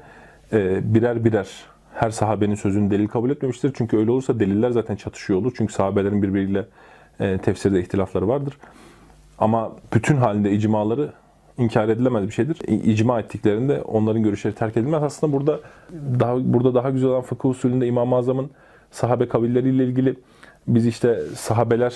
[0.54, 1.48] e, birer birer
[1.93, 3.71] her sahabenin sözünü delil kabul etmemiştir.
[3.75, 5.54] Çünkü öyle olursa deliller zaten çatışıyor olur.
[5.58, 6.65] Çünkü sahabelerin birbiriyle
[7.19, 8.58] e, tefsirde ihtilafları vardır.
[9.38, 11.12] Ama bütün halinde icmaları
[11.58, 12.58] inkar edilemez bir şeydir.
[12.67, 15.04] İcma ettiklerinde onların görüşleri terk edilmez.
[15.04, 15.60] Aslında burada
[16.19, 18.52] daha burada daha güzel olan fıkıh usulünde İmam-ı Azam'ın
[18.91, 20.15] sahabe kavilleriyle ilgili
[20.67, 21.93] biz işte sahabeler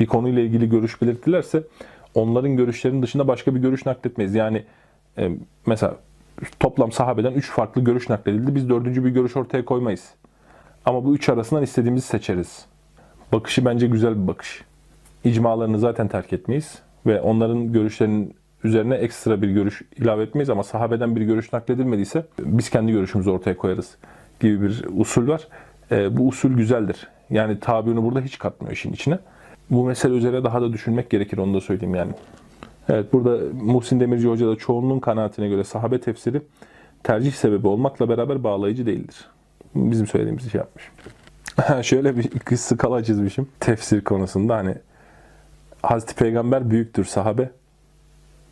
[0.00, 1.62] bir konuyla ilgili görüş belirttilerse
[2.14, 4.34] onların görüşlerinin dışında başka bir görüş nakletmeyiz.
[4.34, 4.64] Yani
[5.18, 5.30] e,
[5.66, 5.96] mesela
[6.60, 8.54] toplam sahabeden 3 farklı görüş nakledildi.
[8.54, 10.10] Biz dördüncü bir görüş ortaya koymayız.
[10.84, 12.66] Ama bu üç arasından istediğimizi seçeriz.
[13.32, 14.62] Bakışı bence güzel bir bakış.
[15.24, 21.16] İcmalarını zaten terk etmeyiz ve onların görüşlerinin üzerine ekstra bir görüş ilave etmeyiz ama sahabeden
[21.16, 23.96] bir görüş nakledilmediyse biz kendi görüşümüzü ortaya koyarız
[24.40, 25.48] gibi bir usul var.
[25.90, 27.08] E, bu usul güzeldir.
[27.30, 29.18] Yani tabiunu burada hiç katmıyor işin içine.
[29.70, 32.12] Bu mesele üzerine daha da düşünmek gerekir onu da söyleyeyim yani.
[32.88, 36.42] Evet burada Muhsin Demirci Hoca da çoğunluğun kanaatine göre sahabe tefsiri
[37.02, 39.28] tercih sebebi olmakla beraber bağlayıcı değildir.
[39.74, 40.90] Bizim söylediğimiz şey yapmış.
[41.86, 44.74] Şöyle bir skala çizmişim tefsir konusunda hani
[45.82, 47.50] Hazreti Peygamber büyüktür sahabe,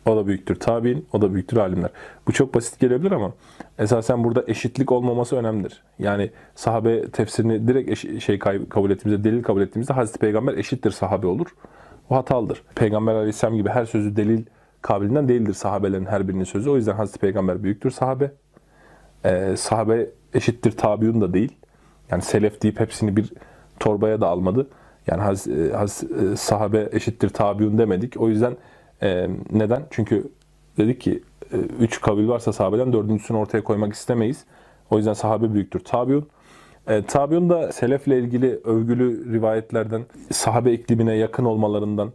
[0.05, 1.89] o da büyüktür tabi'in, o da büyüktür alimler.
[2.27, 3.33] Bu çok basit gelebilir ama
[3.79, 5.83] esasen burada eşitlik olmaması önemlidir.
[5.99, 11.47] Yani sahabe tefsirini direkt şey kabul ettiğimizde, delil kabul ettiğimizde Hazreti Peygamber eşittir sahabe olur.
[12.13, 12.63] O hatalıdır.
[12.75, 14.45] Peygamber Aleyhisselam gibi her sözü delil
[14.81, 16.69] kabilinden değildir sahabelerin her birinin sözü.
[16.69, 18.31] O yüzden Hazreti Peygamber büyüktür sahabe.
[19.25, 21.57] Ee, sahabe eşittir tabiun da değil.
[22.11, 23.33] Yani selef deyip hepsini bir
[23.79, 24.67] torbaya da almadı.
[25.07, 28.21] Yani haz, e, haz, e, sahabe eşittir tabiun demedik.
[28.21, 28.57] O yüzden
[29.01, 29.83] e, neden?
[29.89, 30.27] Çünkü
[30.77, 31.23] dedik ki
[31.53, 34.45] e, üç kabil varsa sahabeden dördüncüsünü ortaya koymak istemeyiz.
[34.89, 36.27] O yüzden sahabe büyüktür tabiun.
[36.87, 42.11] E, tabiun da selefle ilgili övgülü rivayetlerden, sahabe iklimine yakın olmalarından,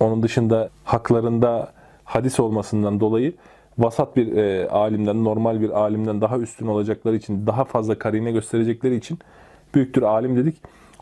[0.00, 1.72] onun dışında haklarında
[2.04, 3.32] hadis olmasından dolayı
[3.78, 8.96] vasat bir e, alimden, normal bir alimden daha üstün olacakları için, daha fazla karine gösterecekleri
[8.96, 9.18] için
[9.74, 10.56] büyüktür alim dedik.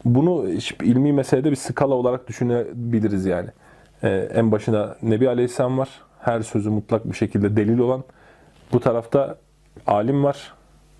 [0.05, 0.49] Bunu
[0.83, 3.49] ilmi meselede bir skala olarak düşünebiliriz yani.
[4.03, 5.89] E, en başında Nebi Aleyhisselam var.
[6.19, 8.05] Her sözü mutlak bir şekilde delil olan.
[8.73, 9.39] Bu tarafta
[9.87, 10.55] alim var.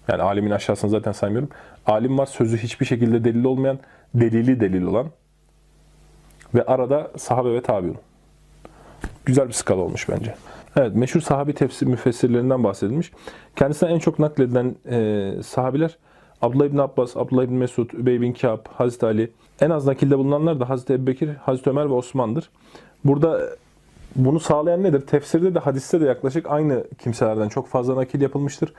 [0.09, 1.49] Yani alimin aşağısını zaten saymıyorum.
[1.87, 2.27] Alim var.
[2.27, 3.79] Sözü hiçbir şekilde delil olmayan,
[4.15, 5.07] delili delil olan.
[6.55, 7.97] Ve arada sahabe ve tabiun.
[9.25, 10.35] Güzel bir skala olmuş bence.
[10.77, 13.13] Evet, meşhur sahabi tefsir müfessirlerinden bahsedilmiş.
[13.57, 15.99] Kendisinden en çok nakledilen e, sahabiler
[16.43, 19.31] Abdullah ibn Abbas, Abdullah ibn Mesud, Übey bin Kâb, Hazreti Ali.
[19.61, 22.51] En az nakilde bulunanlar da Hazreti Ebubekir, Hazreti Ömer ve Osman'dır.
[23.05, 23.41] Burada
[24.17, 25.01] bunu sağlayan nedir?
[25.01, 28.73] Tefsirde de hadiste de yaklaşık aynı kimselerden çok fazla nakil yapılmıştır.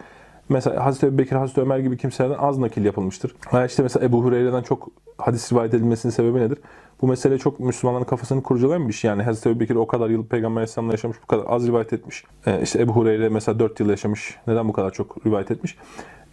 [0.49, 3.35] Mesela Hazreti Ebubekir, Hazreti Ömer gibi kimselerden az nakil yapılmıştır.
[3.45, 6.57] Ha işte mesela Ebu Hureyre'den çok hadis rivayet edilmesinin sebebi nedir?
[7.01, 9.09] Bu mesele çok Müslümanların kafasını kurcalayan bir şey.
[9.09, 12.23] Yani Hazreti Ebubekir o kadar yıl Peygamber Aleyhisselam'la yaşamış, bu kadar az rivayet etmiş.
[12.45, 14.35] Ee, işte Ebu Hureyre mesela 4 yıl yaşamış.
[14.47, 15.77] Neden bu kadar çok rivayet etmiş?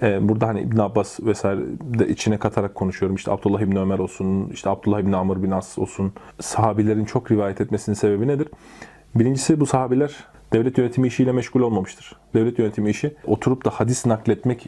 [0.03, 3.17] Ee, burada hani İbn Abbas vesaire de içine katarak konuşuyorum.
[3.17, 6.13] İşte Abdullah İbni Ömer olsun, işte Abdullah İbni Amr bin As olsun.
[6.41, 8.49] Sahabilerin çok rivayet etmesinin sebebi nedir?
[9.15, 10.27] Birincisi bu sahabiler
[10.57, 12.17] devlet yönetimi işiyle meşgul olmamıştır.
[12.35, 14.67] Devlet yönetimi işi oturup da hadis nakletmek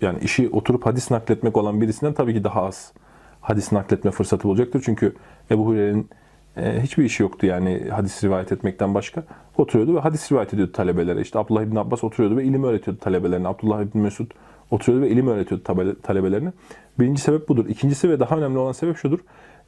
[0.00, 2.92] yani işi oturup hadis nakletmek olan birisinden tabii ki daha az
[3.40, 4.82] hadis nakletme fırsatı olacaktır.
[4.84, 5.14] Çünkü
[5.50, 6.08] Ebu Hureyre'nin
[6.56, 9.24] e, hiçbir işi yoktu yani hadis rivayet etmekten başka.
[9.58, 11.20] Oturuyordu ve hadis rivayet ediyordu talebelere.
[11.20, 13.48] İşte Abdullah İbni Abbas oturuyordu ve ilim öğretiyordu talebelerine.
[13.48, 14.30] Abdullah İbni Mesud
[14.70, 15.64] oturuyordu ve ilim öğretiyordu
[16.02, 16.52] talebelerine.
[16.98, 17.66] Birinci sebep budur.
[17.68, 19.18] İkincisi ve daha önemli olan sebep şudur.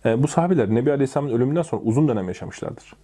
[0.05, 2.95] E, bu sahabeler Nebi Aleyhisselam'ın ölümünden sonra uzun dönem yaşamışlardır.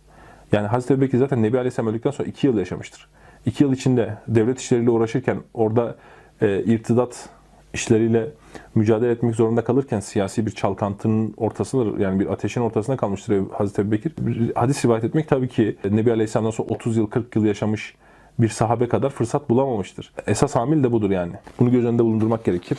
[0.53, 3.09] Yani Hazreti Ebubekir zaten Nebi Aleyhisselam öldükten sonra iki yıl yaşamıştır.
[3.47, 5.97] İki yıl içinde devlet işleriyle uğraşırken orada
[6.41, 7.29] e, irtidat
[7.75, 8.29] işleriyle
[8.75, 14.13] mücadele etmek zorunda kalırken siyasi bir çalkantının ortasında yani bir ateşin ortasında kalmıştır Hazreti Ebubekir.
[14.55, 17.95] Hadis rivayet etmek tabii ki Nebi Aleyhisselam'dan sonra 30 yıl 40 yıl yaşamış
[18.39, 20.13] bir sahabe kadar fırsat bulamamıştır.
[20.27, 21.33] Esas amil de budur yani.
[21.61, 22.79] Bunu göz önünde bulundurmak gerekir.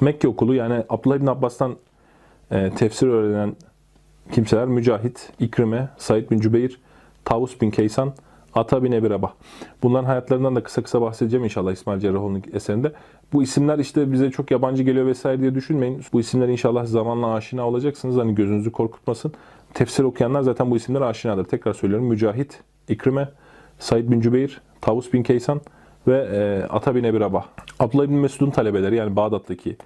[0.00, 1.76] Mekke okulu yani Abdullah bin Abbas'tan
[2.50, 3.56] e, tefsir öğrenen
[4.32, 6.80] kimseler Mücahit, İkrime, Said bin Cübeyr,
[7.26, 8.12] Tavus bin Kaysan,
[8.54, 9.32] Ata bin Ebi Rabah.
[9.82, 12.92] Bunların hayatlarından da kısa kısa bahsedeceğim inşallah İsmail Cerrahoğlu'nun eserinde.
[13.32, 16.02] Bu isimler işte bize çok yabancı geliyor vesaire diye düşünmeyin.
[16.12, 18.16] Bu isimler inşallah zamanla aşina olacaksınız.
[18.16, 19.32] Hani gözünüzü korkutmasın.
[19.74, 21.44] Tefsir okuyanlar zaten bu isimlere aşinadır.
[21.44, 22.06] Tekrar söylüyorum.
[22.06, 23.28] Mücahit, İkrime,
[23.78, 25.60] Said bin Cübeyr, Tavus bin Kaysan
[26.08, 27.44] ve e, Ata bin Ebi Rabah.
[27.78, 29.76] Abdullah bin Mesud'un talebeleri yani Bağdat'taki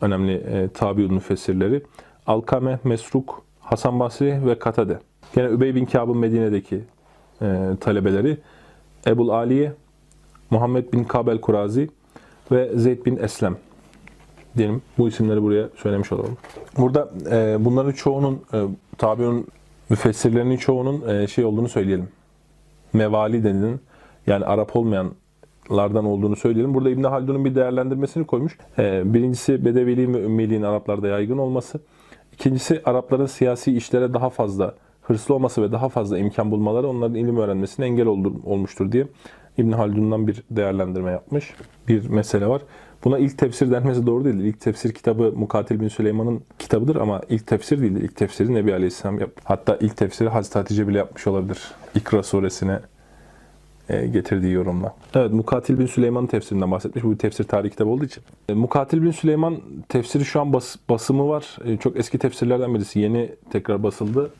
[0.00, 1.82] önemli e, tabiun müfessirleri.
[2.26, 4.98] Alkame, Mesruk, Hasan Basri ve Katade.
[5.36, 6.80] Yine Übey bin Kâb'ın Medine'deki
[7.42, 8.38] e, talebeleri
[9.06, 9.72] Ebul Aliye,
[10.50, 11.90] Muhammed bin Kabel Kurazi
[12.52, 13.56] ve Zeyd bin Eslem
[14.56, 14.82] diyelim.
[14.98, 16.36] Bu isimleri buraya söylemiş olalım.
[16.78, 18.62] Burada e, bunların çoğunun e,
[18.98, 19.46] tabiun
[19.88, 22.08] müfessirlerinin çoğunun e, şey olduğunu söyleyelim.
[22.92, 23.80] Mevali denilen
[24.26, 26.74] yani Arap olmayanlardan olduğunu söyleyelim.
[26.74, 28.58] Burada İbn Haldun'un bir değerlendirmesini koymuş.
[28.78, 31.80] E, birincisi Bedeviliğin ve Ümmiliğin Araplarda yaygın olması.
[32.32, 34.74] İkincisi Arapların siyasi işlere daha fazla
[35.08, 39.06] hırslı olması ve daha fazla imkan bulmaları onların ilim öğrenmesine engel olmuştur diye
[39.58, 41.54] İbn Haldun'dan bir değerlendirme yapmış.
[41.88, 42.62] Bir mesele var.
[43.04, 44.36] Buna ilk tefsir denmesi doğru değil.
[44.36, 48.02] İlk tefsir kitabı Mukatil bin Süleyman'ın kitabıdır ama ilk tefsir değildir.
[48.02, 49.42] İlk tefsiri Nebi Aleyhisselam yaptı.
[49.44, 51.58] Hatta ilk tefsiri Hazreti Hatice bile yapmış olabilir.
[51.94, 52.80] İkra suresine
[53.88, 54.94] e, getirdiği yorumla.
[55.14, 57.04] Evet, Mukatil bin Süleyman'ın tefsirinden bahsetmiş.
[57.04, 58.22] Bu bir tefsir tarihi kitabı olduğu için.
[58.48, 59.56] E, Mukatil bin Süleyman
[59.88, 61.56] tefsiri şu an bas- basımı var.
[61.64, 63.00] E, çok eski tefsirlerden birisi.
[63.00, 64.30] Yeni tekrar basıldı.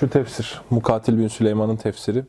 [0.00, 2.24] Şu tefsir, Mukatil bin Süleyman'ın tefsiri.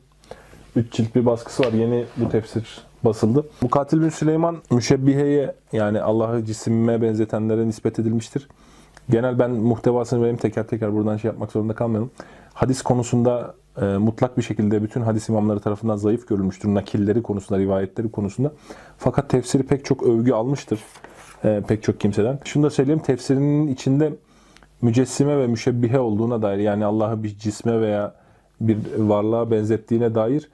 [0.76, 1.72] Üç cilt bir baskısı var.
[1.72, 3.46] Yeni bu tefsir basıldı.
[3.60, 8.48] Mukatil bin Süleyman müşebbiheye yani Allah'ı cisime benzetenlere nispet edilmiştir.
[9.10, 12.10] Genel ben muhtevasını benim teker teker buradan şey yapmak zorunda kalmayalım.
[12.54, 16.74] Hadis konusunda e, mutlak bir şekilde bütün hadis imamları tarafından zayıf görülmüştür.
[16.74, 18.52] Nakilleri konusunda, rivayetleri konusunda.
[18.98, 20.80] Fakat tefsiri pek çok övgü almıştır.
[21.44, 22.38] e, pek çok kimseden.
[22.44, 23.02] Şunu da söyleyeyim.
[23.02, 24.12] Tefsirinin içinde
[24.82, 28.14] mücessime ve müşebbihe olduğuna dair yani Allah'ı bir cisme veya
[28.60, 30.50] bir varlığa benzettiğine dair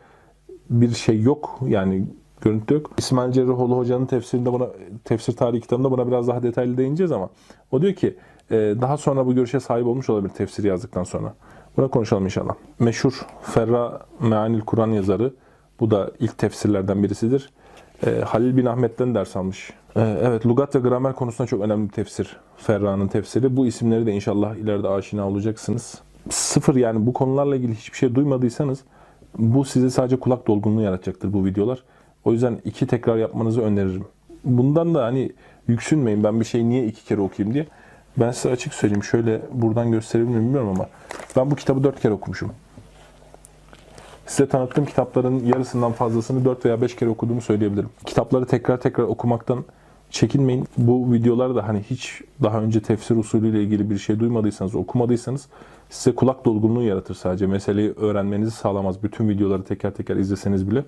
[0.70, 1.60] bir şey yok.
[1.66, 2.06] Yani
[2.40, 2.90] görüntü yok.
[2.98, 4.66] İsmail Cerrahoğlu Hoca'nın tefsirinde buna
[5.04, 7.30] tefsir tarihi kitabında buna biraz daha detaylı değineceğiz ama
[7.70, 8.16] o diyor ki
[8.50, 11.34] e, daha sonra bu görüşe sahip olmuş olabilir tefsiri yazdıktan sonra.
[11.76, 12.54] Buna konuşalım inşallah.
[12.78, 15.34] Meşhur Ferra Meanil Kur'an yazarı.
[15.80, 17.50] Bu da ilk tefsirlerden birisidir.
[18.06, 19.72] E, Halil bin Ahmet'ten ders almış.
[19.96, 22.36] E, evet, lugat ve gramer konusunda çok önemli bir tefsir.
[22.56, 23.56] Ferra'nın tefsiri.
[23.56, 25.94] Bu isimleri de inşallah ileride aşina olacaksınız.
[26.30, 28.80] Sıfır yani bu konularla ilgili hiçbir şey duymadıysanız
[29.38, 31.82] bu size sadece kulak dolgunluğu yaratacaktır bu videolar.
[32.24, 34.04] O yüzden iki tekrar yapmanızı öneririm.
[34.44, 35.32] Bundan da hani
[35.68, 37.66] yüksünmeyin ben bir şeyi niye iki kere okuyayım diye.
[38.16, 39.04] Ben size açık söyleyeyim.
[39.04, 40.88] Şöyle buradan gösterebilir bilmiyorum ama
[41.36, 42.50] ben bu kitabı dört kere okumuşum.
[44.26, 47.88] Size tanıttığım kitapların yarısından fazlasını 4 veya 5 kere okuduğumu söyleyebilirim.
[48.04, 49.64] Kitapları tekrar tekrar okumaktan
[50.14, 50.64] çekinmeyin.
[50.78, 55.48] Bu videolarda hani hiç daha önce tefsir usulüyle ilgili bir şey duymadıysanız, okumadıysanız
[55.90, 57.46] size kulak dolgunluğu yaratır sadece.
[57.46, 59.02] Meseleyi öğrenmenizi sağlamaz.
[59.02, 60.84] Bütün videoları teker teker izleseniz bile.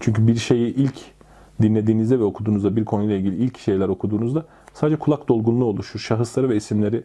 [0.00, 0.94] Çünkü bir şeyi ilk
[1.62, 6.00] dinlediğinizde ve okuduğunuzda bir konuyla ilgili ilk şeyler okuduğunuzda sadece kulak dolgunluğu oluşur.
[6.00, 7.04] Şahısları ve isimleri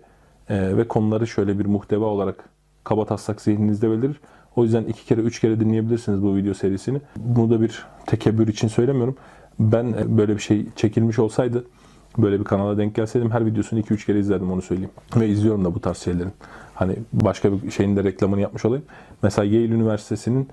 [0.49, 2.49] e, ve konuları şöyle bir muhteva olarak
[2.83, 4.19] kaba taslak zihninizde belirir.
[4.55, 7.01] O yüzden iki kere, üç kere dinleyebilirsiniz bu video serisini.
[7.17, 9.15] Bunu da bir tekebbür için söylemiyorum.
[9.59, 11.65] Ben e, böyle bir şey çekilmiş olsaydı,
[12.17, 14.91] böyle bir kanala denk gelseydim her videosunu iki üç kere izlerdim onu söyleyeyim.
[15.15, 16.33] Ve izliyorum da bu tarz şeylerin.
[16.73, 18.85] Hani başka bir şeyin de reklamını yapmış olayım.
[19.23, 20.49] Mesela Yale Üniversitesi'nin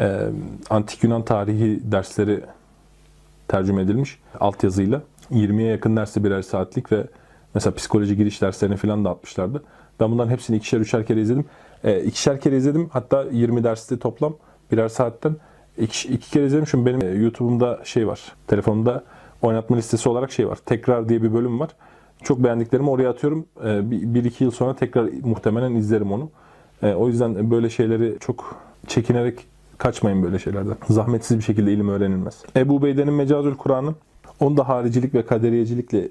[0.00, 0.20] e,
[0.70, 2.40] Antik Yunan tarihi dersleri
[3.48, 5.02] tercüme edilmiş altyazıyla.
[5.30, 7.06] 20'ye yakın dersi birer saatlik ve
[7.54, 9.62] mesela psikoloji giriş derslerini falan da atmışlardı.
[10.00, 11.44] Ben bunların hepsini ikişer üçer kere izledim.
[11.84, 12.88] E, ikişer kere izledim.
[12.92, 14.34] Hatta 20 derste toplam
[14.72, 15.36] birer saatten
[15.78, 16.50] iki, iki kere.
[16.50, 18.20] Çünkü benim e, YouTube'umda şey var.
[18.46, 19.04] Telefonumda
[19.42, 20.58] oynatma listesi olarak şey var.
[20.66, 21.70] Tekrar diye bir bölüm var.
[22.22, 23.46] Çok beğendiklerimi oraya atıyorum.
[23.64, 26.30] E, bir, iki yıl sonra tekrar muhtemelen izlerim onu.
[26.82, 29.46] E, o yüzden böyle şeyleri çok çekinerek
[29.78, 30.76] kaçmayın böyle şeylerden.
[30.88, 32.42] Zahmetsiz bir şekilde ilim öğrenilmez.
[32.56, 33.94] Ebu Beyde'nin Mecazül Kur'an'ı
[34.40, 36.08] onda haricilik ve kaderiyecilikle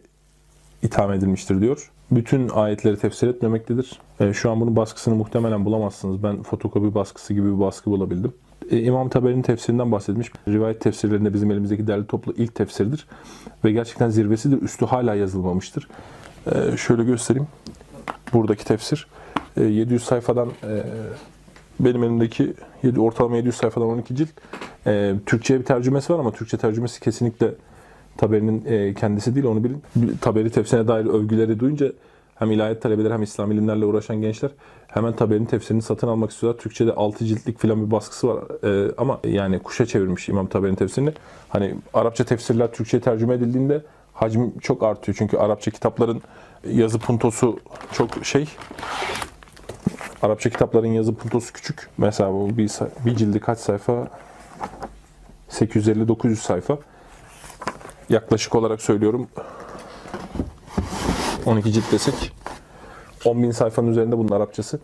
[0.84, 1.92] itham edilmiştir diyor.
[2.12, 4.00] Bütün ayetleri tefsir etmemektedir.
[4.34, 6.24] Şu an bunun baskısını muhtemelen bulamazsınız.
[6.24, 8.34] Ben fotokopi baskısı gibi bir baskı bulabildim.
[8.72, 10.32] E, İmam Taberi'nin tefsirinden bahsetmiş.
[10.48, 13.08] Rivayet tefsirlerinde bizim elimizdeki derli toplu ilk tefsirdir.
[13.64, 14.62] Ve gerçekten zirvesidir.
[14.62, 15.88] Üstü hala yazılmamıştır.
[16.52, 17.48] E, şöyle göstereyim.
[18.34, 19.08] Buradaki tefsir.
[19.58, 20.84] E, 700 sayfadan e,
[21.80, 24.30] benim elimdeki 7, ortalama 700 sayfadan 12 cilt.
[24.88, 27.52] E, Türkçe'ye bir tercümesi var ama Türkçe tercümesi kesinlikle
[28.18, 29.84] Taberi'nin e, kendisi değil onu bilin.
[30.22, 31.92] Taberi tefsirine dair övgüleri duyunca
[32.36, 34.52] hem ilahiyat talebeleri hem İslam ilimlerle uğraşan gençler
[34.96, 36.62] hemen Taberi'nin tefsirini satın almak istiyorlar.
[36.62, 38.44] Türkçe'de 6 ciltlik falan bir baskısı var.
[38.64, 41.14] E, ama yani kuşa çevirmiş İmam Taberi'nin tefsirini.
[41.50, 43.82] Hani Arapça tefsirler Türkçe'ye tercüme edildiğinde
[44.14, 45.16] hacim çok artıyor.
[45.20, 46.22] Çünkü Arapça kitapların
[46.70, 47.60] yazı puntosu
[47.92, 48.48] çok şey
[50.22, 51.90] Arapça kitapların yazı puntosu küçük.
[51.98, 52.72] Mesela bu bir,
[53.06, 54.08] bir cildi kaç sayfa?
[55.50, 56.78] 850-900 sayfa.
[58.10, 59.28] Yaklaşık olarak söylüyorum.
[61.46, 62.32] 12 cilt desek
[63.26, 64.80] 10 bin sayfanın üzerinde bunun Arapçası.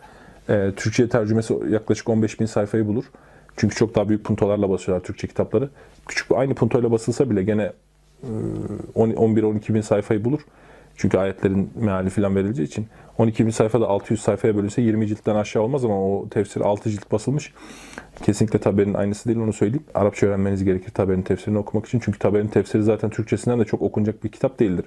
[0.49, 3.04] Ee, Türkçe'ye tercümesi yaklaşık 15 bin sayfayı bulur.
[3.58, 5.69] Çünkü çok daha büyük puntolarla basıyorlar Türkçe kitapları.
[6.08, 7.71] Küçük aynı puntoyla basılsa bile gene
[8.23, 8.27] e,
[8.95, 10.39] 11-12 bin sayfayı bulur.
[10.95, 12.88] Çünkü ayetlerin meali falan verileceği için.
[13.17, 17.12] 12 bin sayfada 600 sayfaya bölünse 20 ciltten aşağı olmaz ama o tefsir 6 cilt
[17.12, 17.54] basılmış.
[18.23, 19.84] Kesinlikle Taberi'nin aynısı değil onu söyleyeyim.
[19.93, 21.99] Arapça öğrenmeniz gerekir Taberi'nin tefsirini okumak için.
[21.99, 24.86] Çünkü Taberi'nin tefsiri zaten Türkçesinden de çok okunacak bir kitap değildir.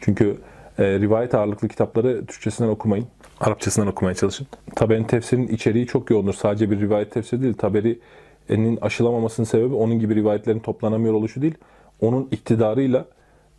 [0.00, 0.36] Çünkü
[0.78, 3.06] e, rivayet ağırlıklı kitapları Türkçesinden okumayın.
[3.40, 4.46] Arapçasından okumaya çalışın.
[4.76, 6.34] Taberi'nin tefsirinin içeriği çok yoğundur.
[6.34, 7.54] Sadece bir rivayet tefsiri değil.
[7.54, 11.54] Taberi'nin aşılamamasının sebebi onun gibi rivayetlerin toplanamıyor oluşu değil.
[12.00, 13.04] Onun iktidarıyla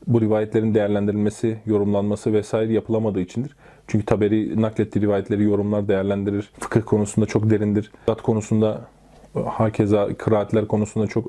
[0.07, 3.55] bu rivayetlerin değerlendirilmesi, yorumlanması vesaire yapılamadığı içindir.
[3.87, 6.51] Çünkü Taberi naklettiği rivayetleri yorumlar, değerlendirir.
[6.59, 7.91] Fıkıh konusunda çok derindir.
[8.07, 8.81] Zat konusunda
[9.33, 11.27] hakeza kıraatler konusunda çok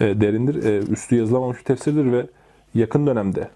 [0.00, 0.64] e, derindir.
[0.64, 2.26] E, üstü yazılamamış bir tefsirdir ve
[2.74, 3.48] yakın dönemde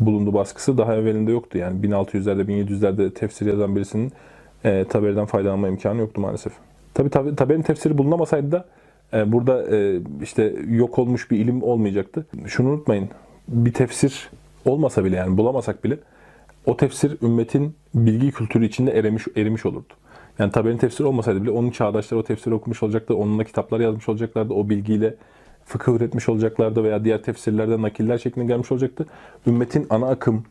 [0.00, 1.58] bulundu baskısı daha evvelinde yoktu.
[1.58, 4.12] Yani 1600'lerde 1700'lerde tefsir yazan birisinin
[4.64, 6.52] e, Taberi'den faydalanma imkanı yoktu maalesef.
[6.94, 8.64] Tabi tabi Taberi'nin tefsiri bulunamasaydı da
[9.12, 12.26] e, burada e, işte yok olmuş bir ilim olmayacaktı.
[12.46, 13.08] Şunu unutmayın.
[13.48, 14.30] Bir tefsir
[14.64, 15.98] olmasa bile yani bulamasak bile
[16.66, 19.92] o tefsir ümmetin bilgi kültürü içinde erimiş, erimiş olurdu.
[20.38, 23.16] Yani Taberi'nin tefsiri olmasaydı bile onun çağdaşları o tefsiri okumuş olacaktı.
[23.16, 24.54] Onunla kitaplar yazmış olacaklardı.
[24.54, 25.14] O bilgiyle
[25.68, 29.06] fıkıh üretmiş olacaklardı veya diğer tefsirlerden nakiller şeklinde gelmiş olacaktı.
[29.46, 30.44] Ümmetin ana akım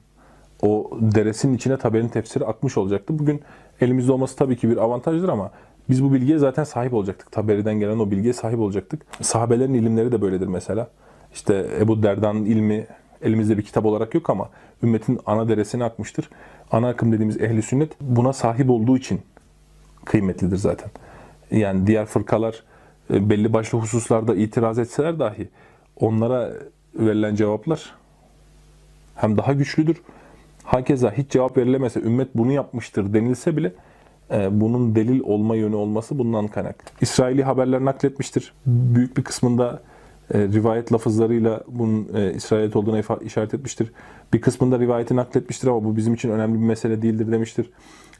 [0.61, 3.19] o deresinin içine Taberi'nin tefsiri akmış olacaktı.
[3.19, 3.41] Bugün
[3.81, 5.51] elimizde olması tabii ki bir avantajdır ama
[5.89, 7.31] biz bu bilgiye zaten sahip olacaktık.
[7.31, 9.01] Taberi'den gelen o bilgiye sahip olacaktık.
[9.21, 10.87] Sahabelerin ilimleri de böyledir mesela.
[11.33, 12.87] İşte Ebu Derda'nın ilmi
[13.21, 14.49] elimizde bir kitap olarak yok ama
[14.83, 16.29] ümmetin ana deresine akmıştır.
[16.71, 19.21] Ana akım dediğimiz ehli sünnet buna sahip olduğu için
[20.05, 20.89] kıymetlidir zaten.
[21.51, 22.63] Yani diğer fırkalar
[23.09, 25.49] belli başlı hususlarda itiraz etseler dahi
[25.95, 26.53] onlara
[26.95, 27.95] verilen cevaplar
[29.15, 30.01] hem daha güçlüdür.
[30.63, 33.73] Hakeza hiç cevap verilemese ümmet bunu yapmıştır denilse bile
[34.31, 36.75] e, bunun delil olma yönü olması bundan kaynak.
[37.01, 38.53] İsraili haberler nakletmiştir.
[38.65, 39.81] Büyük bir kısmında
[40.33, 43.91] e, rivayet lafızlarıyla bunun e, İsrailit olduğuna işaret etmiştir.
[44.33, 47.69] Bir kısmında rivayeti nakletmiştir ama bu bizim için önemli bir mesele değildir demiştir.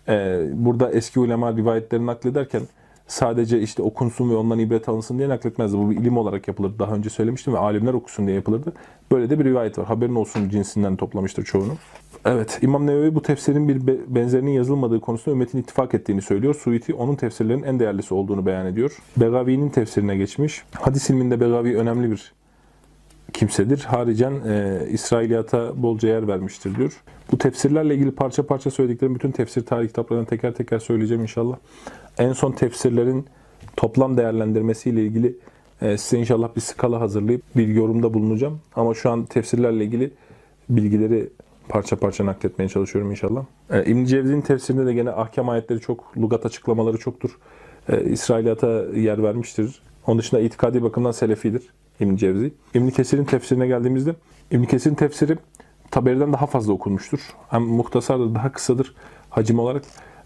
[0.08, 2.62] E, burada eski ulema rivayetleri naklederken
[3.08, 5.78] sadece işte okunsun ve ondan ibret alınsın diye nakletmezdi.
[5.78, 6.80] Bu bir ilim olarak yapılırdı.
[6.80, 8.74] Daha önce söylemiştim ve alimler okusun diye yapılırdı.
[9.12, 9.86] Böyle de bir rivayet var.
[9.86, 11.74] Haberin olsun cinsinden toplamıştır çoğunu.
[12.26, 16.56] Evet, İmam Nevevi bu tefsirin bir be- benzerinin yazılmadığı konusunda ümmetin ittifak ettiğini söylüyor.
[16.56, 18.98] Suiti onun tefsirlerin en değerlisi olduğunu beyan ediyor.
[19.17, 20.63] Begavi'nin tefsirine geçmiş.
[20.76, 22.34] Hadis ilminde Begavi önemli bir
[23.38, 23.80] kimsedir.
[23.80, 27.04] Haricen e, İsrailiyata bolca yer vermiştir diyor.
[27.32, 31.58] Bu tefsirlerle ilgili parça parça söylediklerim bütün tefsir tarih kitaplarından teker teker söyleyeceğim inşallah.
[32.17, 33.26] En son tefsirlerin
[33.76, 35.36] toplam değerlendirmesiyle ilgili
[35.82, 38.60] e, size inşallah bir skala hazırlayıp bir yorumda bulunacağım.
[38.76, 40.12] Ama şu an tefsirlerle ilgili
[40.69, 41.30] bilgileri
[41.69, 43.45] parça parça nakletmeye çalışıyorum inşallah.
[43.71, 47.38] E, İbn Cevzi'nin tefsirinde de gene ahkam ayetleri çok, lugat açıklamaları çoktur.
[47.89, 49.82] E, İsrailiyata yer vermiştir.
[50.08, 51.62] Onun dışında itikadi bakımdan selefidir
[52.00, 52.54] İbn Cevzi.
[52.74, 54.16] İbn Kesir'in tefsirine geldiğimizde
[54.52, 55.38] İbn Kesir'in tefsiri
[55.92, 57.20] Taberi'den daha fazla okunmuştur.
[57.50, 58.96] Hem muhtasardır, daha kısadır
[59.30, 59.84] hacim olarak.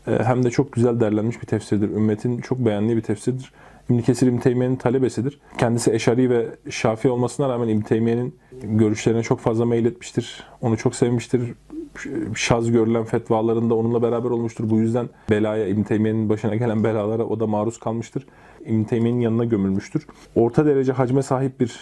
[0.08, 1.90] E, hem de çok güzel derlenmiş bir tefsirdir.
[1.90, 3.52] Ümmetin çok beğendiği bir tefsirdir.
[3.90, 5.40] İbn Kesir İbn Teymiye'nin talebesidir.
[5.58, 10.44] Kendisi Eşari ve Şafi olmasına rağmen İbn Teymiye'nin görüşlerine çok fazla meyletmiştir.
[10.62, 11.54] Onu çok sevmiştir.
[12.36, 14.70] Şaz görülen fetvalarında onunla beraber olmuştur.
[14.70, 18.28] Bu yüzden belaya, İbn Teymiye'nin başına gelen belalara o da maruz kalmıştır.
[18.66, 20.08] İbn Teymiye'nin yanına gömülmüştür.
[20.36, 21.80] Orta derece hacme sahip bir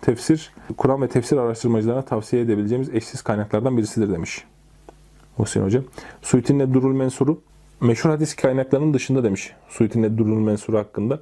[0.00, 4.44] tefsir, Kur'an ve tefsir araştırmacılarına tavsiye edebileceğimiz eşsiz kaynaklardan birisidir demiş.
[5.38, 5.82] Muhsin Hoca.
[6.22, 7.40] Suyutin Eddurul Mensur'u
[7.80, 9.52] meşhur hadis kaynaklarının dışında demiş.
[9.68, 11.20] Suyutin Eddurul Mensur hakkında.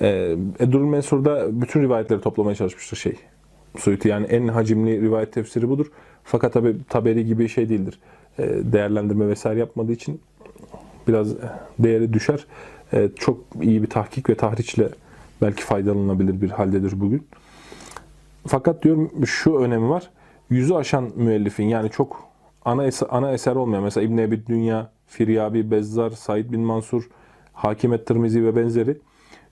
[0.00, 3.16] Ee, Eddurul Mensur'da bütün rivayetleri toplamaya çalışmıştır şey.
[3.78, 5.86] Suyuti yani en hacimli rivayet tefsiri budur.
[6.24, 7.98] Fakat tabi Taberi gibi şey değildir.
[8.38, 10.20] Ee, değerlendirme vesaire yapmadığı için
[11.08, 11.34] biraz
[11.78, 12.46] değeri düşer.
[12.92, 14.88] Ee, çok iyi bir tahkik ve tahriçle
[15.42, 17.26] belki faydalanılabilir bir haldedir bugün.
[18.46, 20.10] Fakat diyorum şu önemi var.
[20.50, 22.28] Yüzü aşan müellifin yani çok
[22.64, 27.08] ana eser, ana eser olmayan mesela İbn Ebi Dünya, Firyabi, Bezzar, Said bin Mansur,
[27.52, 28.96] Hakim et-Tirmizi ve benzeri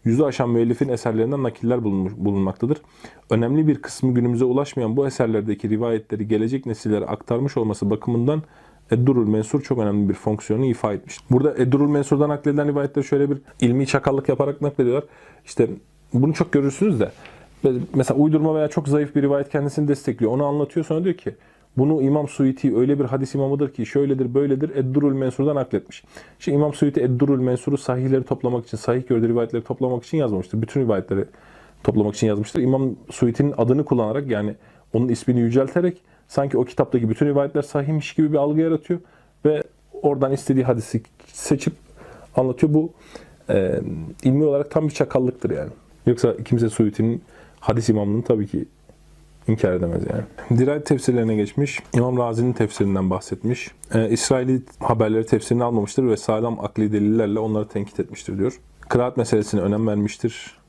[0.04, 2.78] yüzü aşan müellifin eserlerinden nakiller bulunmuş, bulunmaktadır.
[3.30, 8.42] Önemli bir kısmı günümüze ulaşmayan bu eserlerdeki rivayetleri gelecek nesillere aktarmış olması bakımından
[8.90, 11.18] Eddurul Mensur çok önemli bir fonksiyonu ifa etmiş.
[11.30, 15.04] Burada Eddurul Mensur'dan nakledilen rivayetler şöyle bir ilmi çakallık yaparak naklediyorlar.
[15.44, 15.68] İşte
[16.14, 17.10] bunu çok görürsünüz de
[17.94, 20.32] mesela uydurma veya çok zayıf bir rivayet kendisini destekliyor.
[20.32, 21.34] Onu anlatıyor sonra diyor ki
[21.76, 26.04] bunu İmam Suyuti öyle bir hadis imamıdır ki şöyledir böyledir Eddurul Mensur'dan nakletmiş.
[26.38, 30.62] Şimdi İmam Suyuti Eddurul Mensur'u sahihleri toplamak için, sahih gördüğü rivayetleri toplamak için yazmamıştır.
[30.62, 31.24] Bütün rivayetleri
[31.84, 32.62] toplamak için yazmıştır.
[32.62, 34.54] İmam Suyuti'nin adını kullanarak yani
[34.92, 39.00] onun ismini yücelterek sanki o kitaptaki bütün rivayetler sahihmiş gibi bir algı yaratıyor
[39.44, 39.62] ve
[40.02, 41.72] oradan istediği hadisi seçip
[42.36, 42.74] anlatıyor.
[42.74, 42.92] Bu
[43.50, 43.80] e,
[44.24, 45.70] ilmi olarak tam bir çakallıktır yani.
[46.06, 47.22] Yoksa kimse Suyuti'nin
[47.60, 48.64] hadis imamlığını tabii ki
[49.48, 50.58] inkar edemez yani.
[50.60, 51.82] Dirayet tefsirlerine geçmiş.
[51.94, 53.70] İmam Razi'nin tefsirinden bahsetmiş.
[53.94, 58.60] Ee, İsraili haberleri tefsirini almamıştır ve sağlam akli delillerle onları tenkit etmiştir diyor.
[58.80, 60.60] Kıraat meselesine önem vermiştir.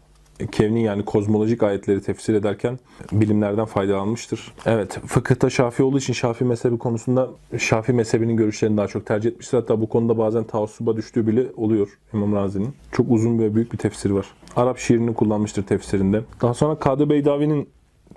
[0.52, 2.80] Kevni yani kozmolojik ayetleri tefsir ederken
[3.12, 4.54] bilimlerden faydalanmıştır.
[4.66, 9.58] Evet, fıkıhta Şafi olduğu için Şafi mezhebi konusunda Şafi mezhebinin görüşlerini daha çok tercih etmiştir.
[9.58, 12.74] Hatta bu konuda bazen taassuba düştüğü bile oluyor İmam Razi'nin.
[12.92, 14.26] Çok uzun ve büyük bir tefsiri var.
[14.56, 16.22] Arap şiirini kullanmıştır tefsirinde.
[16.42, 17.70] Daha sonra Kadı Beydavi'nin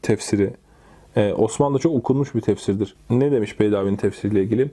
[0.04, 0.50] tefsiri
[1.16, 2.96] Ee, Osmanlı'da çok okunmuş bir tefsirdir.
[3.10, 4.70] Ne demiş Beydavi'nin tefsiriyle ilgili?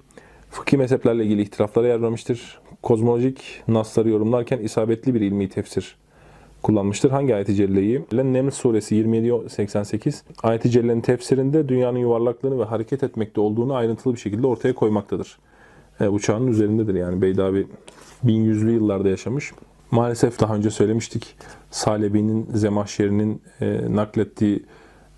[0.50, 2.60] Fıkhi mezheplerle ilgili ihtilaflara yer vermiştir.
[2.84, 5.96] Kozmolojik nasları yorumlarken isabetli bir ilmi tefsir
[6.64, 7.12] kullanmıştır.
[7.12, 8.06] Hangi ayet-i celleyi?
[8.12, 14.48] Neml suresi 27-88 ayet-i cellenin tefsirinde dünyanın yuvarlaklığını ve hareket etmekte olduğunu ayrıntılı bir şekilde
[14.48, 15.38] ortaya koymaktadır.
[16.02, 17.68] E, bu çağın üzerindedir yani Beydavi
[18.26, 19.52] 1100'lü yıllarda yaşamış.
[19.92, 21.36] Maalesef daha önce söylemiştik.
[21.72, 24.64] Salebi'nin, Zemahşeri'nin e, naklettiği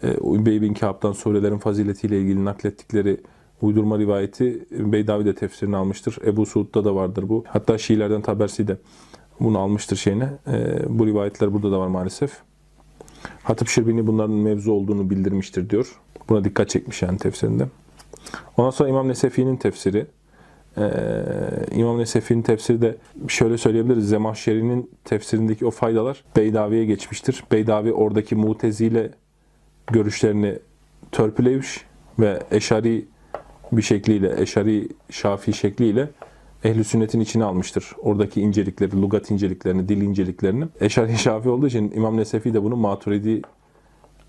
[0.07, 3.21] Übey bin Kâb'dan surelerin faziletiyle ilgili naklettikleri
[3.61, 6.17] uydurma rivayeti Beydavi de tefsirini almıştır.
[6.25, 7.43] Ebu Suud'da da vardır bu.
[7.47, 8.77] Hatta Şiilerden Tabersi de
[9.39, 10.29] bunu almıştır şeyine.
[10.47, 12.31] E, bu rivayetler burada da var maalesef.
[13.43, 15.99] Hatip Şirbini bunların mevzu olduğunu bildirmiştir diyor.
[16.29, 17.67] Buna dikkat çekmiş yani tefsirinde.
[18.57, 20.05] Ondan sonra İmam Nesefi'nin tefsiri.
[20.77, 20.83] Ee,
[21.75, 22.95] İmam Nesefi'nin tefsiri de
[23.27, 24.09] şöyle söyleyebiliriz.
[24.09, 27.43] Zemahşeri'nin tefsirindeki o faydalar Beydavi'ye geçmiştir.
[27.51, 29.11] Beydavi oradaki mutezile
[29.87, 30.59] görüşlerini
[31.11, 31.85] törpülemiş
[32.19, 33.05] ve eşari
[33.71, 36.09] bir şekliyle, eşari şafi şekliyle
[36.63, 37.91] ehli sünnetin içine almıştır.
[38.01, 40.65] Oradaki incelikleri, lugat inceliklerini, dil inceliklerini.
[40.81, 43.41] Eşari şafi olduğu için İmam Nesefi de bunu Maturidi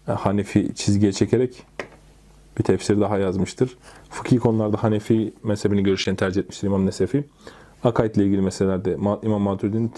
[0.09, 1.63] e, Hanefi çizgiye çekerek
[2.59, 3.79] bir tefsir daha yazmıştır.
[4.11, 7.25] Fıkhi konularda Hanefi mezhebini görüşlerini tercih etmiştir İmam Nesefi.
[7.85, 8.93] Akaid ile ilgili meselelerde
[9.23, 9.93] İmam Maturidi'nin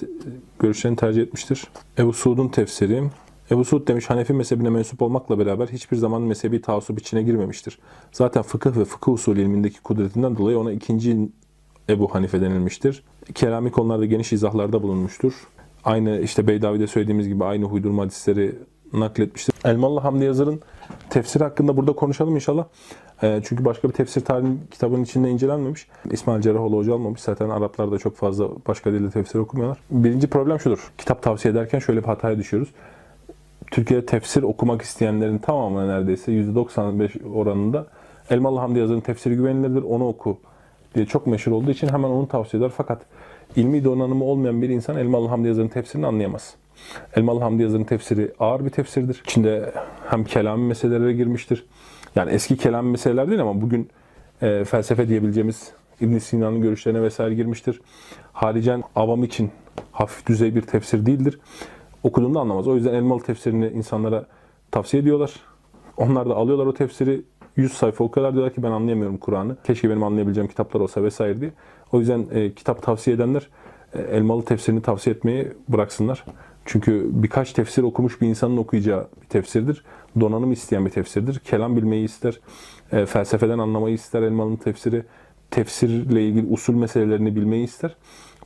[0.59, 1.64] görüşlerini tercih etmiştir.
[1.98, 3.02] Ebu Suud'un tefsiri.
[3.51, 7.78] Ebu Suud demiş Hanefi mezhebine mensup olmakla beraber hiçbir zaman mezhebi taassup içine girmemiştir.
[8.12, 11.28] Zaten fıkıh ve fıkıh usulü ilmindeki kudretinden dolayı ona ikinci
[11.88, 13.03] Ebu Hanife denilmiştir.
[13.34, 15.32] Kelami konularda geniş izahlarda bulunmuştur.
[15.84, 18.55] Aynı işte Beydavi'de söylediğimiz gibi aynı uydurma hadisleri
[18.92, 19.55] nakletmiştir.
[19.64, 20.61] Elmalı Hamdi Yazır'ın
[21.11, 22.64] tefsiri hakkında burada konuşalım inşallah.
[23.22, 25.86] E, çünkü başka bir tefsir tarihi kitabının içinde incelenmemiş.
[26.11, 27.20] İsmail Cerrahoğlu Hoca almamış.
[27.20, 29.78] Zaten Araplar da çok fazla başka dilde tefsir okumuyorlar.
[29.90, 30.92] Birinci problem şudur.
[30.99, 32.68] Kitap tavsiye ederken şöyle bir hataya düşüyoruz.
[33.70, 37.86] Türkiye'de tefsir okumak isteyenlerin tamamına neredeyse %95 oranında
[38.30, 39.82] Elmalı Hamdi Yazır'ın tefsiri güvenilirdir.
[39.82, 40.38] Onu oku
[40.94, 42.72] diye çok meşhur olduğu için hemen onu tavsiye eder.
[42.76, 43.02] Fakat
[43.56, 46.54] ilmi donanımı olmayan bir insan Elmalı Hamdi Yazır'ın tefsirini anlayamaz.
[47.16, 49.22] Elmalı Hamdi Yazır'ın tefsiri ağır bir tefsirdir.
[49.24, 49.72] İçinde
[50.10, 51.66] hem kelami meselelere girmiştir.
[52.16, 53.88] Yani eski kelami meseleler değil ama bugün
[54.42, 57.80] e, felsefe diyebileceğimiz İbn Sina'nın görüşlerine vesaire girmiştir.
[58.32, 59.50] Haricen avam için
[59.92, 61.40] hafif düzey bir tefsir değildir.
[62.07, 62.68] Okuduğunda anlamaz.
[62.68, 64.26] O yüzden Elmalı tefsirini insanlara
[64.70, 65.34] tavsiye ediyorlar.
[65.96, 67.22] Onlar da alıyorlar o tefsiri
[67.57, 69.57] 100 sayfa o kadar diyorlar ki ben anlayamıyorum Kur'an'ı.
[69.64, 71.52] Keşke benim anlayabileceğim kitaplar olsa vesaire diye.
[71.92, 73.48] O yüzden e, kitap tavsiye edenler
[73.94, 76.24] e, Elmalı tefsirini tavsiye etmeyi bıraksınlar.
[76.64, 79.84] Çünkü birkaç tefsir okumuş bir insanın okuyacağı bir tefsirdir.
[80.20, 81.38] Donanım isteyen bir tefsirdir.
[81.38, 82.40] Kelam bilmeyi ister,
[82.92, 85.04] e, felsefeden anlamayı ister Elmalı'nın tefsiri.
[85.50, 87.96] Tefsirle ilgili usul meselelerini bilmeyi ister.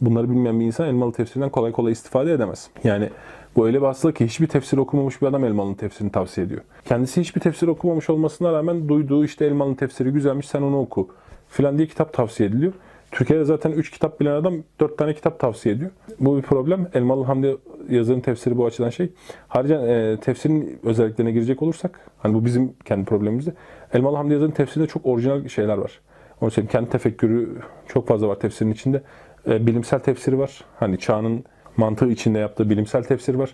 [0.00, 2.70] Bunları bilmeyen bir insan Elmalı tefsirinden kolay kolay istifade edemez.
[2.84, 3.10] Yani
[3.56, 6.60] bu öyle bir ki hiçbir tefsir okumamış bir adam Elmalı'nın tefsirini tavsiye ediyor.
[6.84, 11.08] Kendisi hiçbir tefsir okumamış olmasına rağmen duyduğu işte Elmalı'nın tefsiri güzelmiş sen onu oku
[11.48, 12.72] filan diye kitap tavsiye ediliyor.
[13.10, 15.90] Türkiye'de zaten 3 kitap bilen adam 4 tane kitap tavsiye ediyor.
[16.20, 16.88] Bu bir problem.
[16.94, 17.56] Elmalı Hamdi
[17.88, 19.12] yazarın tefsiri bu açıdan şey.
[19.48, 23.52] Haricen e, tefsirin özelliklerine girecek olursak, hani bu bizim kendi problemimizde.
[23.92, 26.00] Elmalı Hamdi yazarın tefsirinde çok orijinal şeyler var.
[26.40, 27.48] Onun için kendi tefekkürü
[27.88, 29.02] çok fazla var tefsirin içinde.
[29.48, 30.64] E, bilimsel tefsiri var.
[30.78, 31.44] Hani çağının
[31.76, 33.50] mantığı içinde yaptığı bilimsel tefsir var.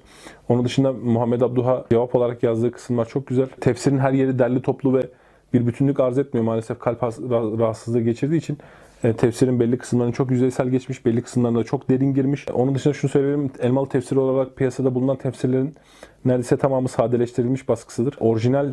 [0.48, 3.46] Onun dışında Muhammed Abduha cevap olarak yazdığı kısımlar çok güzel.
[3.60, 5.02] Tefsirin her yeri derli toplu ve
[5.52, 6.44] bir bütünlük arz etmiyor.
[6.44, 7.02] Maalesef kalp
[7.58, 8.58] rahatsızlığı geçirdiği için
[9.04, 12.48] e, tefsirin belli kısımlarını çok yüzeysel geçmiş, belli kısımlarına çok derin girmiş.
[12.48, 15.74] Onun dışında şunu söyleyebilirim, elmalı tefsir olarak piyasada bulunan tefsirlerin
[16.24, 18.14] neredeyse tamamı sadeleştirilmiş baskısıdır.
[18.20, 18.68] Orijinal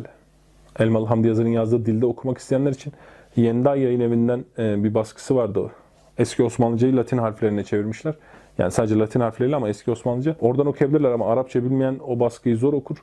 [0.78, 2.92] Elmalı Hamdi Yazır'ın yazdığı dilde okumak isteyenler için
[3.36, 5.70] Yenda yayın evinden e, bir baskısı vardı.
[6.18, 8.14] Eski Osmanlıcayı Latin harflerine çevirmişler.
[8.58, 10.36] Yani sadece Latin harfleriyle ama eski Osmanlıca.
[10.40, 12.96] Oradan okuyabilirler ama Arapça bilmeyen o baskıyı zor okur.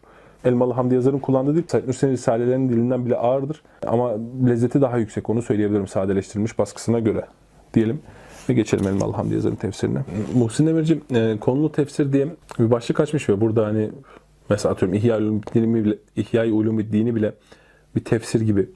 [0.45, 3.61] Elmalı Hamdi Yazar'ın kullandığı dil Said Nursi'nin risalelerinin dilinden bile ağırdır.
[3.87, 4.11] Ama
[4.47, 7.25] lezzeti daha yüksek onu söyleyebilirim sadeleştirilmiş baskısına göre
[7.73, 8.01] diyelim.
[8.49, 9.99] Ve geçelim Elmalı Hamdi Yazar'ın tefsirine.
[10.35, 12.27] Muhsin Demirci e, konulu tefsir diye
[12.59, 13.89] bir başlık açmış ve burada hani
[14.49, 17.33] mesela atıyorum İhya Ulumuddin'i bile, İhya Ulumuddin'i bile
[17.95, 18.69] bir tefsir gibi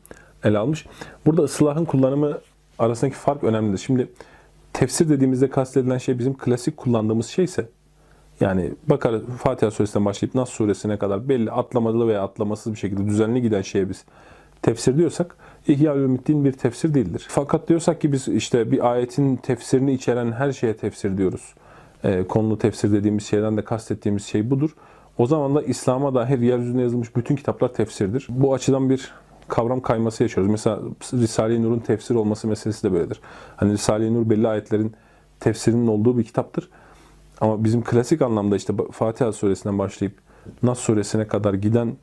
[0.44, 0.86] ele almış.
[1.26, 2.38] Burada ıslahın kullanımı
[2.80, 3.78] arasındaki fark önemlidir.
[3.78, 4.08] Şimdi
[4.76, 7.70] tefsir dediğimizde kastedilen şey bizim klasik kullandığımız şeyse
[8.40, 13.42] yani bakar Fatiha suresinden başlayıp Nas suresine kadar belli atlamalı veya atlamasız bir şekilde düzenli
[13.42, 14.06] giden şeye biz
[14.62, 17.26] tefsir diyorsak İhya Ülümiddin bir tefsir değildir.
[17.30, 21.54] Fakat diyorsak ki biz işte bir ayetin tefsirini içeren her şeye tefsir diyoruz.
[22.04, 24.76] E, konulu tefsir dediğimiz şeyden de kastettiğimiz şey budur.
[25.18, 28.28] O zaman da İslam'a dair yeryüzünde yazılmış bütün kitaplar tefsirdir.
[28.30, 29.12] Bu açıdan bir
[29.48, 30.52] kavram kayması yaşıyoruz.
[30.52, 30.80] Mesela
[31.14, 33.22] Risale-i Nur'un tefsir olması meselesi de böyledir.
[33.56, 34.94] Hani Risale-i Nur belli ayetlerin
[35.40, 36.70] tefsirinin olduğu bir kitaptır.
[37.42, 40.14] Ama bizim klasik anlamda işte Fatiha suresinden başlayıp
[40.64, 41.98] Nas suresine kadar giden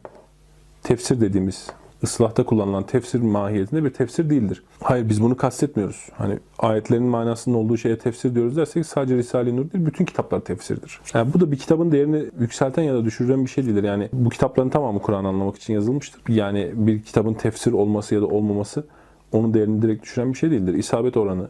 [0.82, 1.66] tefsir dediğimiz
[2.04, 4.62] ıslahta kullanılan tefsir mahiyetinde bir tefsir değildir.
[4.80, 6.08] Hayır biz bunu kastetmiyoruz.
[6.12, 11.00] Hani ayetlerin manasının olduğu şeye tefsir diyoruz dersek sadece Risale-i Nur değil bütün kitaplar tefsirdir.
[11.14, 13.84] Yani bu da bir kitabın değerini yükselten ya da düşüren bir şey değildir.
[13.84, 16.22] Yani bu kitapların tamamı Kur'an anlamak için yazılmıştır.
[16.28, 18.84] Yani bir kitabın tefsir olması ya da olmaması
[19.32, 20.74] onun değerini direkt düşüren bir şey değildir.
[20.74, 21.48] İsabet oranı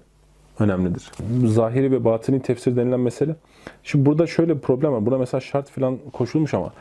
[0.58, 1.10] önemlidir.
[1.46, 3.36] Zahiri ve batini tefsir denilen mesele.
[3.82, 5.06] Şimdi burada şöyle bir problem var.
[5.06, 6.72] Buna mesela şart falan koşulmuş ama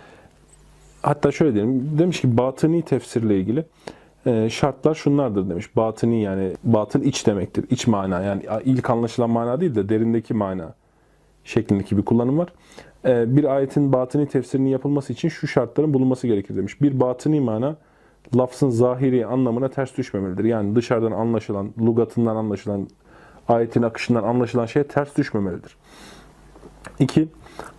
[1.01, 1.97] hatta şöyle diyelim.
[1.97, 3.65] Demiş ki batıni tefsirle ilgili
[4.25, 5.75] e, şartlar şunlardır demiş.
[5.75, 7.65] Batıni yani batın iç demektir.
[7.69, 10.73] İç mana yani ilk anlaşılan mana değil de derindeki mana
[11.43, 12.53] şeklindeki bir kullanım var.
[13.05, 16.81] E, bir ayetin batıni tefsirinin yapılması için şu şartların bulunması gerekir demiş.
[16.81, 17.75] Bir batıni mana
[18.35, 20.43] lafzın zahiri anlamına ters düşmemelidir.
[20.43, 22.87] Yani dışarıdan anlaşılan, lugatından anlaşılan,
[23.47, 25.75] ayetin akışından anlaşılan şeye ters düşmemelidir.
[26.99, 27.27] 2.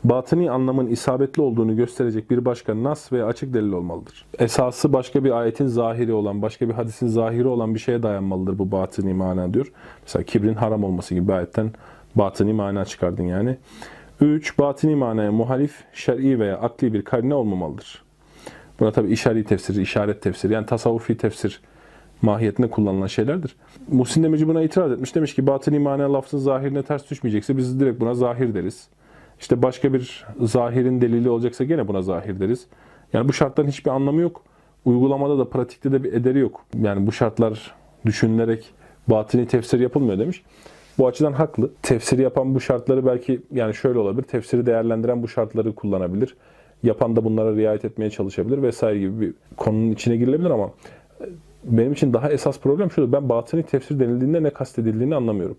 [0.05, 4.27] Batıni anlamın isabetli olduğunu gösterecek bir başka nas veya açık delil olmalıdır.
[4.39, 8.73] Esası başka bir ayetin zahiri olan, başka bir hadisin zahiri olan bir şeye dayanmalıdır bu
[8.73, 9.73] batıni mana diyor.
[10.03, 11.71] Mesela kibrin haram olması gibi bir ayetten
[12.15, 13.57] batıni mana çıkardın yani.
[14.21, 14.59] 3.
[14.59, 18.03] Batini manaya muhalif, şer'i veya akli bir karine olmamalıdır.
[18.81, 21.61] Buna tabi işari tefsir, işaret tefsir yani tasavvufi tefsir
[22.23, 23.57] mahiyetinde kullanılan şeylerdir.
[23.89, 25.15] Muhsin Demirci buna itiraz etmiş.
[25.15, 28.89] Demiş ki batın imana lafzın zahirine ters düşmeyecekse biz direkt buna zahir deriz.
[29.43, 32.67] İşte başka bir zahirin delili olacaksa gene buna zahir deriz.
[33.13, 34.43] Yani bu şartların hiçbir anlamı yok.
[34.85, 36.65] Uygulamada da pratikte de bir ederi yok.
[36.83, 37.75] Yani bu şartlar
[38.07, 38.71] düşünülerek
[39.09, 40.45] batini tefsir yapılmıyor demiş.
[40.99, 41.71] Bu açıdan haklı.
[41.83, 44.23] Tefsiri yapan bu şartları belki yani şöyle olabilir.
[44.23, 46.37] Tefsiri değerlendiren bu şartları kullanabilir.
[46.83, 50.71] Yapan da bunlara riayet etmeye çalışabilir vesaire gibi bir konunun içine girilebilir ama
[51.65, 53.13] benim için daha esas problem şudur.
[53.13, 55.57] Ben batıni tefsir denildiğinde ne kastedildiğini anlamıyorum.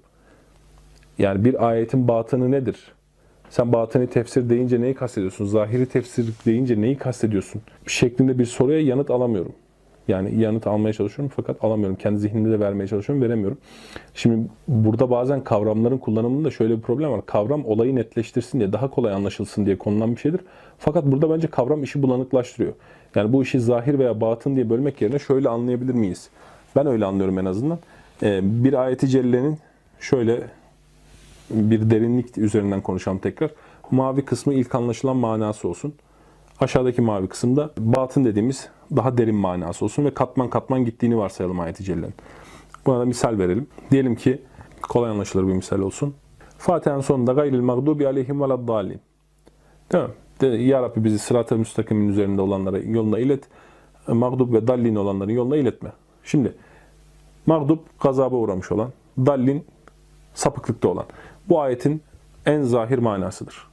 [1.17, 2.93] Yani bir ayetin batını nedir?
[3.53, 5.45] Sen batıni tefsir deyince neyi kastediyorsun?
[5.45, 7.61] Zahiri tefsir deyince neyi kastediyorsun?
[7.87, 9.51] Şeklinde bir soruya yanıt alamıyorum.
[10.07, 11.95] Yani yanıt almaya çalışıyorum fakat alamıyorum.
[11.95, 13.57] Kendi zihnimde de vermeye çalışıyorum, veremiyorum.
[14.13, 17.25] Şimdi burada bazen kavramların kullanımında şöyle bir problem var.
[17.25, 20.41] Kavram olayı netleştirsin diye, daha kolay anlaşılsın diye konulan bir şeydir.
[20.77, 22.73] Fakat burada bence kavram işi bulanıklaştırıyor.
[23.15, 26.29] Yani bu işi zahir veya batın diye bölmek yerine şöyle anlayabilir miyiz?
[26.75, 27.79] Ben öyle anlıyorum en azından.
[28.23, 29.57] Ee, bir ayeti cellenin
[29.99, 30.43] şöyle
[31.49, 33.51] bir derinlik üzerinden konuşalım tekrar.
[33.91, 35.93] Mavi kısmı ilk anlaşılan manası olsun.
[36.59, 41.83] Aşağıdaki mavi kısımda batın dediğimiz daha derin manası olsun ve katman katman gittiğini varsayalım ayeti
[41.83, 42.13] cellenin.
[42.85, 43.67] Buna da misal verelim.
[43.91, 44.41] Diyelim ki
[44.81, 46.15] kolay anlaşılır bir misal olsun.
[46.57, 48.99] Fatiha'nın sonunda gayril mağdubi aleyhim veladdallin.
[49.91, 50.09] Değil mi?
[50.41, 53.43] De, ya Rabbi bizi sırat-ı müstakimin üzerinde olanlara yoluna ilet.
[54.07, 55.91] Mağdub ve dallin olanların yoluna iletme.
[56.23, 56.53] Şimdi
[57.45, 59.65] mağdub gazaba uğramış olan, dallin
[60.33, 61.05] sapıklıkta olan.
[61.49, 62.01] Bu ayetin
[62.45, 63.67] en zahir manasıdır.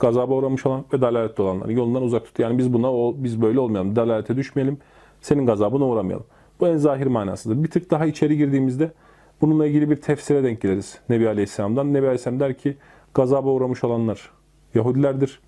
[0.00, 2.38] Gazaba uğramış olan ve dalalette olanları yolundan uzak tut.
[2.38, 2.88] Yani biz buna
[3.24, 3.96] biz böyle olmayalım.
[3.96, 4.78] Dalalete düşmeyelim.
[5.20, 6.26] Senin gazabına uğramayalım.
[6.60, 7.64] Bu en zahir manasıdır.
[7.64, 8.92] Bir tık daha içeri girdiğimizde
[9.40, 11.94] bununla ilgili bir tefsire denk geliriz Nebi Aleyhisselam'dan.
[11.94, 12.76] Nebi Aleyhisselam der ki
[13.14, 14.30] gazaba uğramış olanlar
[14.74, 15.40] Yahudilerdir.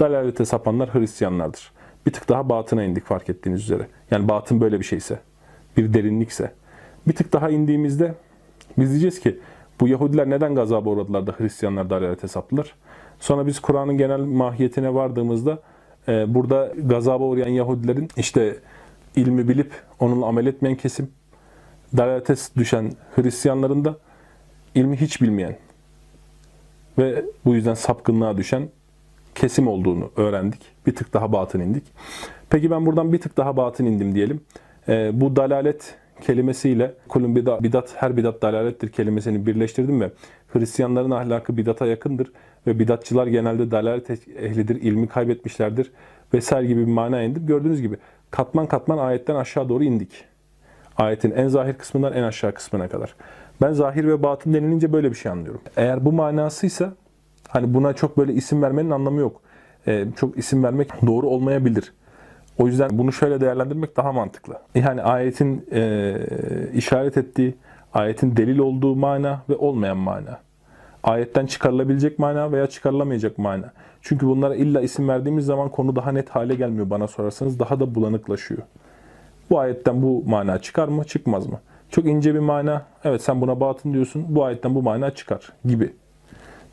[0.00, 1.72] Dalalete sapanlar Hristiyanlardır.
[2.06, 3.86] Bir tık daha batına indik fark ettiğiniz üzere.
[4.10, 5.20] Yani batın böyle bir şeyse,
[5.76, 6.52] bir derinlikse.
[7.06, 8.14] Bir tık daha indiğimizde
[8.78, 9.38] biz diyeceğiz ki
[9.82, 12.74] bu Yahudiler neden gazaba uğradılar da Hristiyanlar dalalete saptılar?
[13.20, 15.58] Sonra biz Kur'an'ın genel mahiyetine vardığımızda
[16.08, 18.56] e, burada gazaba uğrayan Yahudilerin işte
[19.16, 21.10] ilmi bilip onunla amel etmeyen kesim,
[21.96, 23.96] dalalete düşen Hristiyanların da
[24.74, 25.56] ilmi hiç bilmeyen
[26.98, 28.68] ve bu yüzden sapkınlığa düşen
[29.34, 30.60] kesim olduğunu öğrendik.
[30.86, 31.84] Bir tık daha batın indik.
[32.50, 34.40] Peki ben buradan bir tık daha batın indim diyelim.
[34.88, 40.10] E, bu dalalet kelimesiyle kulun bidat, her bidat dalalettir kelimesini birleştirdim ve
[40.52, 42.32] Hristiyanların ahlakı bidata yakındır
[42.66, 45.92] ve bidatçılar genelde dalalet ehlidir, ilmi kaybetmişlerdir
[46.34, 47.46] vesaire gibi bir mana indim.
[47.46, 47.96] Gördüğünüz gibi
[48.30, 50.24] katman katman ayetten aşağı doğru indik.
[50.96, 53.14] Ayetin en zahir kısmından en aşağı kısmına kadar.
[53.62, 55.60] Ben zahir ve batın denilince böyle bir şey anlıyorum.
[55.76, 56.92] Eğer bu manasıysa
[57.48, 59.40] hani buna çok böyle isim vermenin anlamı yok.
[59.86, 61.92] Ee, çok isim vermek doğru olmayabilir.
[62.62, 64.58] O yüzden bunu şöyle değerlendirmek daha mantıklı.
[64.74, 66.14] Yani ayetin e,
[66.74, 67.54] işaret ettiği,
[67.94, 70.38] ayetin delil olduğu mana ve olmayan mana.
[71.04, 73.72] Ayetten çıkarılabilecek mana veya çıkarılamayacak mana.
[74.02, 77.58] Çünkü bunlara illa isim verdiğimiz zaman konu daha net hale gelmiyor bana sorarsanız.
[77.58, 78.62] Daha da bulanıklaşıyor.
[79.50, 81.60] Bu ayetten bu mana çıkar mı, çıkmaz mı?
[81.90, 82.82] Çok ince bir mana.
[83.04, 84.24] Evet sen buna batın diyorsun.
[84.28, 85.92] Bu ayetten bu mana çıkar gibi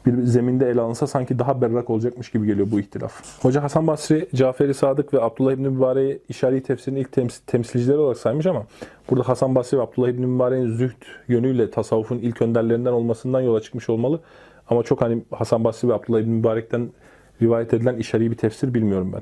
[0.05, 3.43] bir zeminde ele alınsa sanki daha berrak olacakmış gibi geliyor bu ihtilaf.
[3.43, 8.17] Hoca Hasan Basri, Caferi Sadık ve Abdullah İbni Mübarek'i işari tefsirinin ilk temsil, temsilcileri olarak
[8.17, 8.65] saymış ama
[9.09, 13.89] burada Hasan Basri ve Abdullah İbni Mübarek'in zühd yönüyle tasavvufun ilk önderlerinden olmasından yola çıkmış
[13.89, 14.19] olmalı.
[14.69, 16.89] Ama çok hani Hasan Basri ve Abdullah İbni Mübarek'ten
[17.41, 19.21] rivayet edilen işari bir tefsir bilmiyorum ben.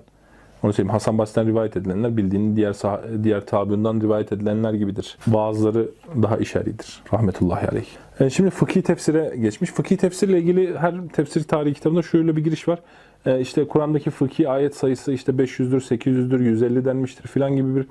[0.63, 0.91] Onu söyleyeyim.
[0.91, 2.75] Hasan Basri'den rivayet edilenler bildiğin diğer
[3.23, 5.17] diğer tabiundan rivayet edilenler gibidir.
[5.27, 5.89] Bazıları
[6.21, 6.99] daha işaridir.
[7.13, 7.85] Rahmetullahi aleyh.
[8.19, 9.71] E, şimdi fıkhi tefsire geçmiş.
[9.71, 12.79] Fıkhi tefsirle ilgili her tefsir tarihi kitabında şöyle bir giriş var.
[13.25, 17.87] E, işte Kur'an'daki fıkhi ayet sayısı işte 500'dür, 800'dür, 150 denmiştir filan gibi bir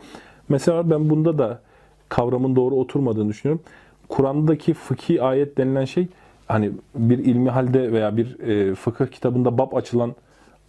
[0.48, 0.90] mesele var.
[0.90, 1.60] Ben bunda da
[2.08, 3.62] kavramın doğru oturmadığını düşünüyorum.
[4.08, 6.08] Kur'an'daki fıkhi ayet denilen şey
[6.46, 10.14] hani bir ilmi halde veya bir e, fıkıh kitabında bab açılan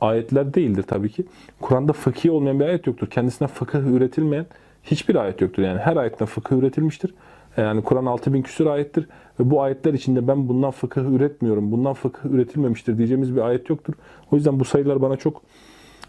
[0.01, 1.25] ayetler değildir tabii ki.
[1.61, 3.07] Kur'an'da fıkhi olmayan bir ayet yoktur.
[3.07, 4.45] Kendisine fıkıh üretilmeyen
[4.83, 5.63] hiçbir ayet yoktur.
[5.63, 7.13] Yani her ayetten fıkıh üretilmiştir.
[7.57, 9.07] Yani Kur'an 6000 küsur ayettir
[9.39, 13.93] ve bu ayetler içinde ben bundan fıkıh üretmiyorum, bundan fıkıh üretilmemiştir diyeceğimiz bir ayet yoktur.
[14.31, 15.41] O yüzden bu sayılar bana çok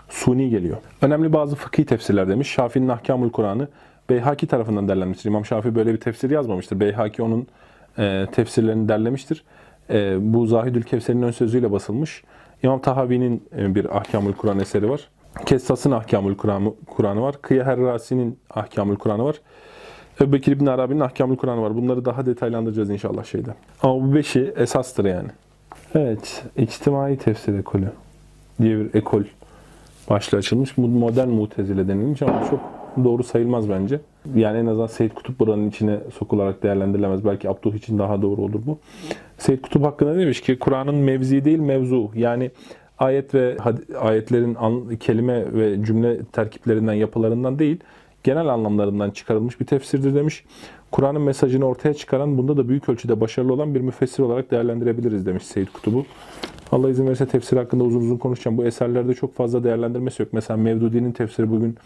[0.09, 0.76] suni geliyor.
[1.03, 2.49] Önemli bazı fıkhi tefsirler demiş.
[2.49, 3.68] Şafii'nin Ahkamul Kur'an'ı
[4.11, 5.28] Beyhaki tarafından derlenmiştir.
[5.28, 6.80] İmam Şafii böyle bir tefsir yazmamıştır.
[6.80, 7.47] Beyhaki onun
[7.99, 9.45] e, tefsirlerini derlemiştir.
[9.91, 12.24] E, bu Zahidül Kevser'in ön sözüyle basılmış.
[12.63, 15.09] İmam Tahavi'nin e, bir Ahkamul Kur'an eseri var.
[15.47, 16.35] Kessas'ın Ahkamul
[16.87, 17.35] Kur'an'ı var.
[17.43, 19.41] Kıya Herrasi'nin Ahkamul Kur'an'ı var.
[20.21, 21.77] Ebu Bekir İbn Arabi'nin Ahkamul Kur'an'ı var.
[21.77, 23.51] Bunları daha detaylandıracağız inşallah şeyde.
[23.83, 25.29] Ama bu beşi esastır yani.
[25.95, 27.93] Evet, içtimai tefsir ekolü
[28.63, 29.23] diye bir ekol
[30.11, 30.77] başlığı açılmış.
[30.77, 32.61] Modern mutezile denilmiş ama çok
[33.05, 34.01] doğru sayılmaz bence.
[34.35, 37.24] Yani en azından Seyyid Kutup buranın içine sokularak değerlendirilemez.
[37.24, 38.79] Belki Abduh için daha doğru olur bu.
[39.39, 42.11] Seyyid Kutup hakkında demiş ki Kur'an'ın mevzi değil mevzu.
[42.14, 42.51] Yani
[42.99, 43.57] ayet ve
[44.01, 44.57] ayetlerin
[44.97, 47.76] kelime ve cümle terkiplerinden, yapılarından değil,
[48.24, 50.45] genel anlamlarından çıkarılmış bir tefsirdir demiş.
[50.91, 55.43] Kur'an'ın mesajını ortaya çıkaran, bunda da büyük ölçüde başarılı olan bir müfessir olarak değerlendirebiliriz demiş
[55.43, 56.05] Seyyid Kutub'u.
[56.72, 58.59] Allah izin verirse tefsir hakkında uzun uzun konuşacağım.
[58.59, 60.33] Bu eserlerde çok fazla değerlendirmesi yok.
[60.33, 61.76] Mesela Mevdudi'nin tefsiri bugün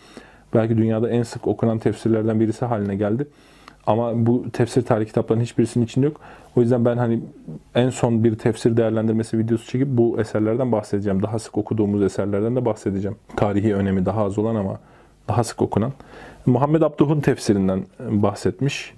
[0.55, 3.27] belki dünyada en sık okunan tefsirlerden birisi haline geldi.
[3.87, 6.21] Ama bu tefsir tarih kitaplarının hiçbirisinin içinde yok.
[6.57, 7.21] O yüzden ben hani
[7.75, 11.23] en son bir tefsir değerlendirmesi videosu çekip bu eserlerden bahsedeceğim.
[11.23, 13.17] Daha sık okuduğumuz eserlerden de bahsedeceğim.
[13.37, 14.79] Tarihi önemi daha az olan ama
[15.29, 15.93] daha sık okunan.
[16.47, 18.95] Muhammed Abduh'un tefsirinden bahsetmiş.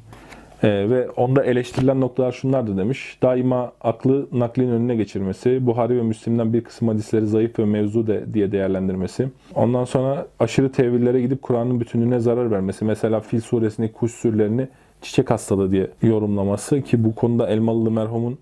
[0.64, 3.18] Ee, ve onda eleştirilen noktalar şunlardı demiş.
[3.22, 8.34] Daima aklı naklin önüne geçirmesi, Buhari ve Müslim'den bir kısım hadisleri zayıf ve mevzu de
[8.34, 9.28] diye değerlendirmesi.
[9.54, 12.84] Ondan sonra aşırı tevillere gidip Kur'an'ın bütünlüğüne zarar vermesi.
[12.84, 14.68] Mesela Fil suresindeki kuş sürülerini
[15.02, 18.38] çiçek hastalığı diye yorumlaması ki bu konuda Elmalılı merhumun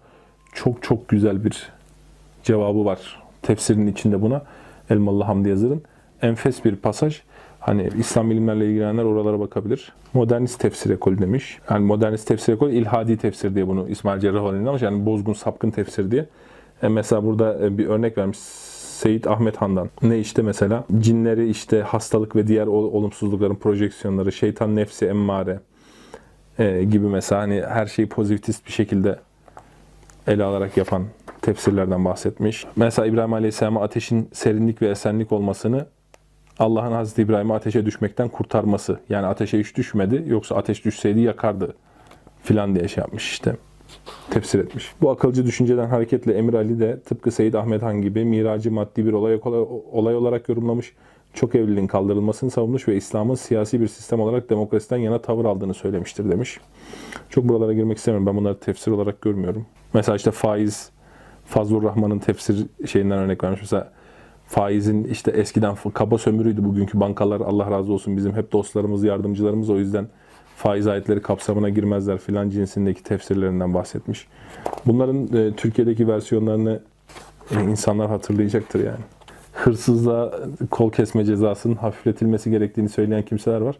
[0.54, 1.70] çok çok güzel bir
[2.42, 3.22] cevabı var.
[3.42, 4.42] Tefsirin içinde buna
[4.90, 5.82] Elmalılı Hamdi Yazır'ın.
[6.22, 7.20] Enfes bir pasaj.
[7.62, 9.92] Hani İslam bilimlerle ilgilenenler oralara bakabilir.
[10.14, 11.58] Modernist tefsir ekolü demiş.
[11.70, 14.82] Yani modernist tefsir ekolü ilhadi tefsir diye bunu İsmail Cerrahoğlu'nun demiş.
[14.82, 16.26] Yani bozgun sapkın tefsir diye.
[16.82, 19.90] E mesela burada e, bir örnek vermiş Seyit Ahmet Han'dan.
[20.02, 25.60] Ne işte mesela cinleri işte hastalık ve diğer ol- olumsuzlukların projeksiyonları, şeytan nefsi emmare
[26.58, 29.18] e, gibi mesela hani her şeyi pozitivist bir şekilde
[30.26, 31.04] ele alarak yapan
[31.42, 32.66] tefsirlerden bahsetmiş.
[32.76, 35.86] Mesela İbrahim Aleyhisselam'a ateşin serinlik ve esenlik olmasını
[36.62, 39.00] Allah'ın Hazreti İbrahim'i ateşe düşmekten kurtarması.
[39.08, 40.24] Yani ateşe hiç düşmedi.
[40.26, 41.74] Yoksa ateş düşseydi yakardı
[42.42, 43.56] filan diye şey yapmış işte.
[44.30, 44.92] Tefsir etmiş.
[45.00, 49.12] Bu akılcı düşünceden hareketle Emir Ali de tıpkı Seyyid Ahmet Han gibi miracı maddi bir
[49.12, 49.40] olay,
[49.92, 50.92] olay olarak yorumlamış.
[51.34, 56.30] Çok evliliğin kaldırılmasını savunmuş ve İslam'ın siyasi bir sistem olarak demokrasiden yana tavır aldığını söylemiştir
[56.30, 56.60] demiş.
[57.30, 58.26] Çok buralara girmek istemiyorum.
[58.26, 59.66] Ben bunları tefsir olarak görmüyorum.
[59.94, 60.90] Mesela işte faiz,
[61.44, 63.60] Fazlur Rahman'ın tefsir şeyinden örnek vermiş.
[63.60, 63.92] Mesela
[64.52, 69.78] faizin işte eskiden kaba sömürüydü bugünkü bankalar Allah razı olsun bizim hep dostlarımız, yardımcılarımız o
[69.78, 70.08] yüzden
[70.56, 74.26] faiz ayetleri kapsamına girmezler filan cinsindeki tefsirlerinden bahsetmiş.
[74.86, 76.80] Bunların e, Türkiye'deki versiyonlarını
[77.56, 79.00] e, insanlar hatırlayacaktır yani.
[79.52, 80.32] Hırsızlığa
[80.70, 83.78] kol kesme cezasının hafifletilmesi gerektiğini söyleyen kimseler var.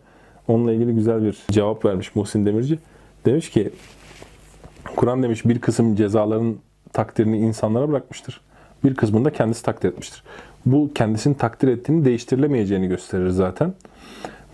[0.49, 2.79] Onunla ilgili güzel bir cevap vermiş Muhsin Demirci.
[3.27, 3.71] Demiş ki
[4.97, 6.57] Kur'an demiş bir kısım cezaların
[6.93, 8.41] takdirini insanlara bırakmıştır.
[8.85, 10.23] Bir kısmını da kendisi takdir etmiştir.
[10.67, 13.75] Bu kendisini takdir ettiğini değiştirilemeyeceğini gösterir zaten.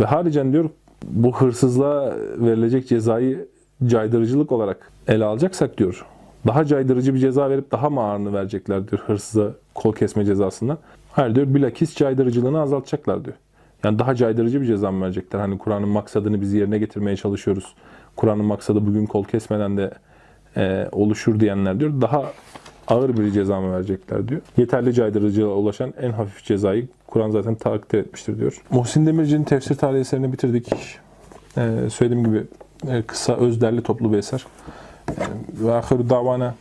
[0.00, 0.70] Ve haricen diyor
[1.04, 3.48] bu hırsızlığa verilecek cezayı
[3.86, 6.06] caydırıcılık olarak ele alacaksak diyor.
[6.46, 10.78] Daha caydırıcı bir ceza verip daha mı ağırını verecekler diyor hırsıza kol kesme cezasından.
[11.12, 13.36] Hayır diyor bilakis caydırıcılığını azaltacaklar diyor.
[13.84, 15.40] Yani daha caydırıcı bir ceza mı verecekler?
[15.40, 17.74] Hani Kur'an'ın maksadını biz yerine getirmeye çalışıyoruz.
[18.16, 19.90] Kur'an'ın maksadı bugün kol kesmeden de
[20.56, 22.00] e, oluşur diyenler diyor.
[22.00, 22.24] Daha
[22.88, 24.40] ağır bir ceza mı verecekler diyor.
[24.56, 28.62] Yeterli caydırıcılığa ulaşan en hafif cezayı Kur'an zaten takdir etmiştir diyor.
[28.70, 30.68] Muhsin Demirci'nin tefsir tarihi eserini bitirdik.
[31.58, 32.42] Ee, söylediğim gibi
[32.88, 34.46] e, kısa, öz derli toplu bir eser.
[35.10, 35.12] Ee,
[35.64, 36.54] Ve ahiru davana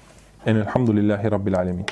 [0.46, 1.86] enelhamdülillahi rabbil alemin.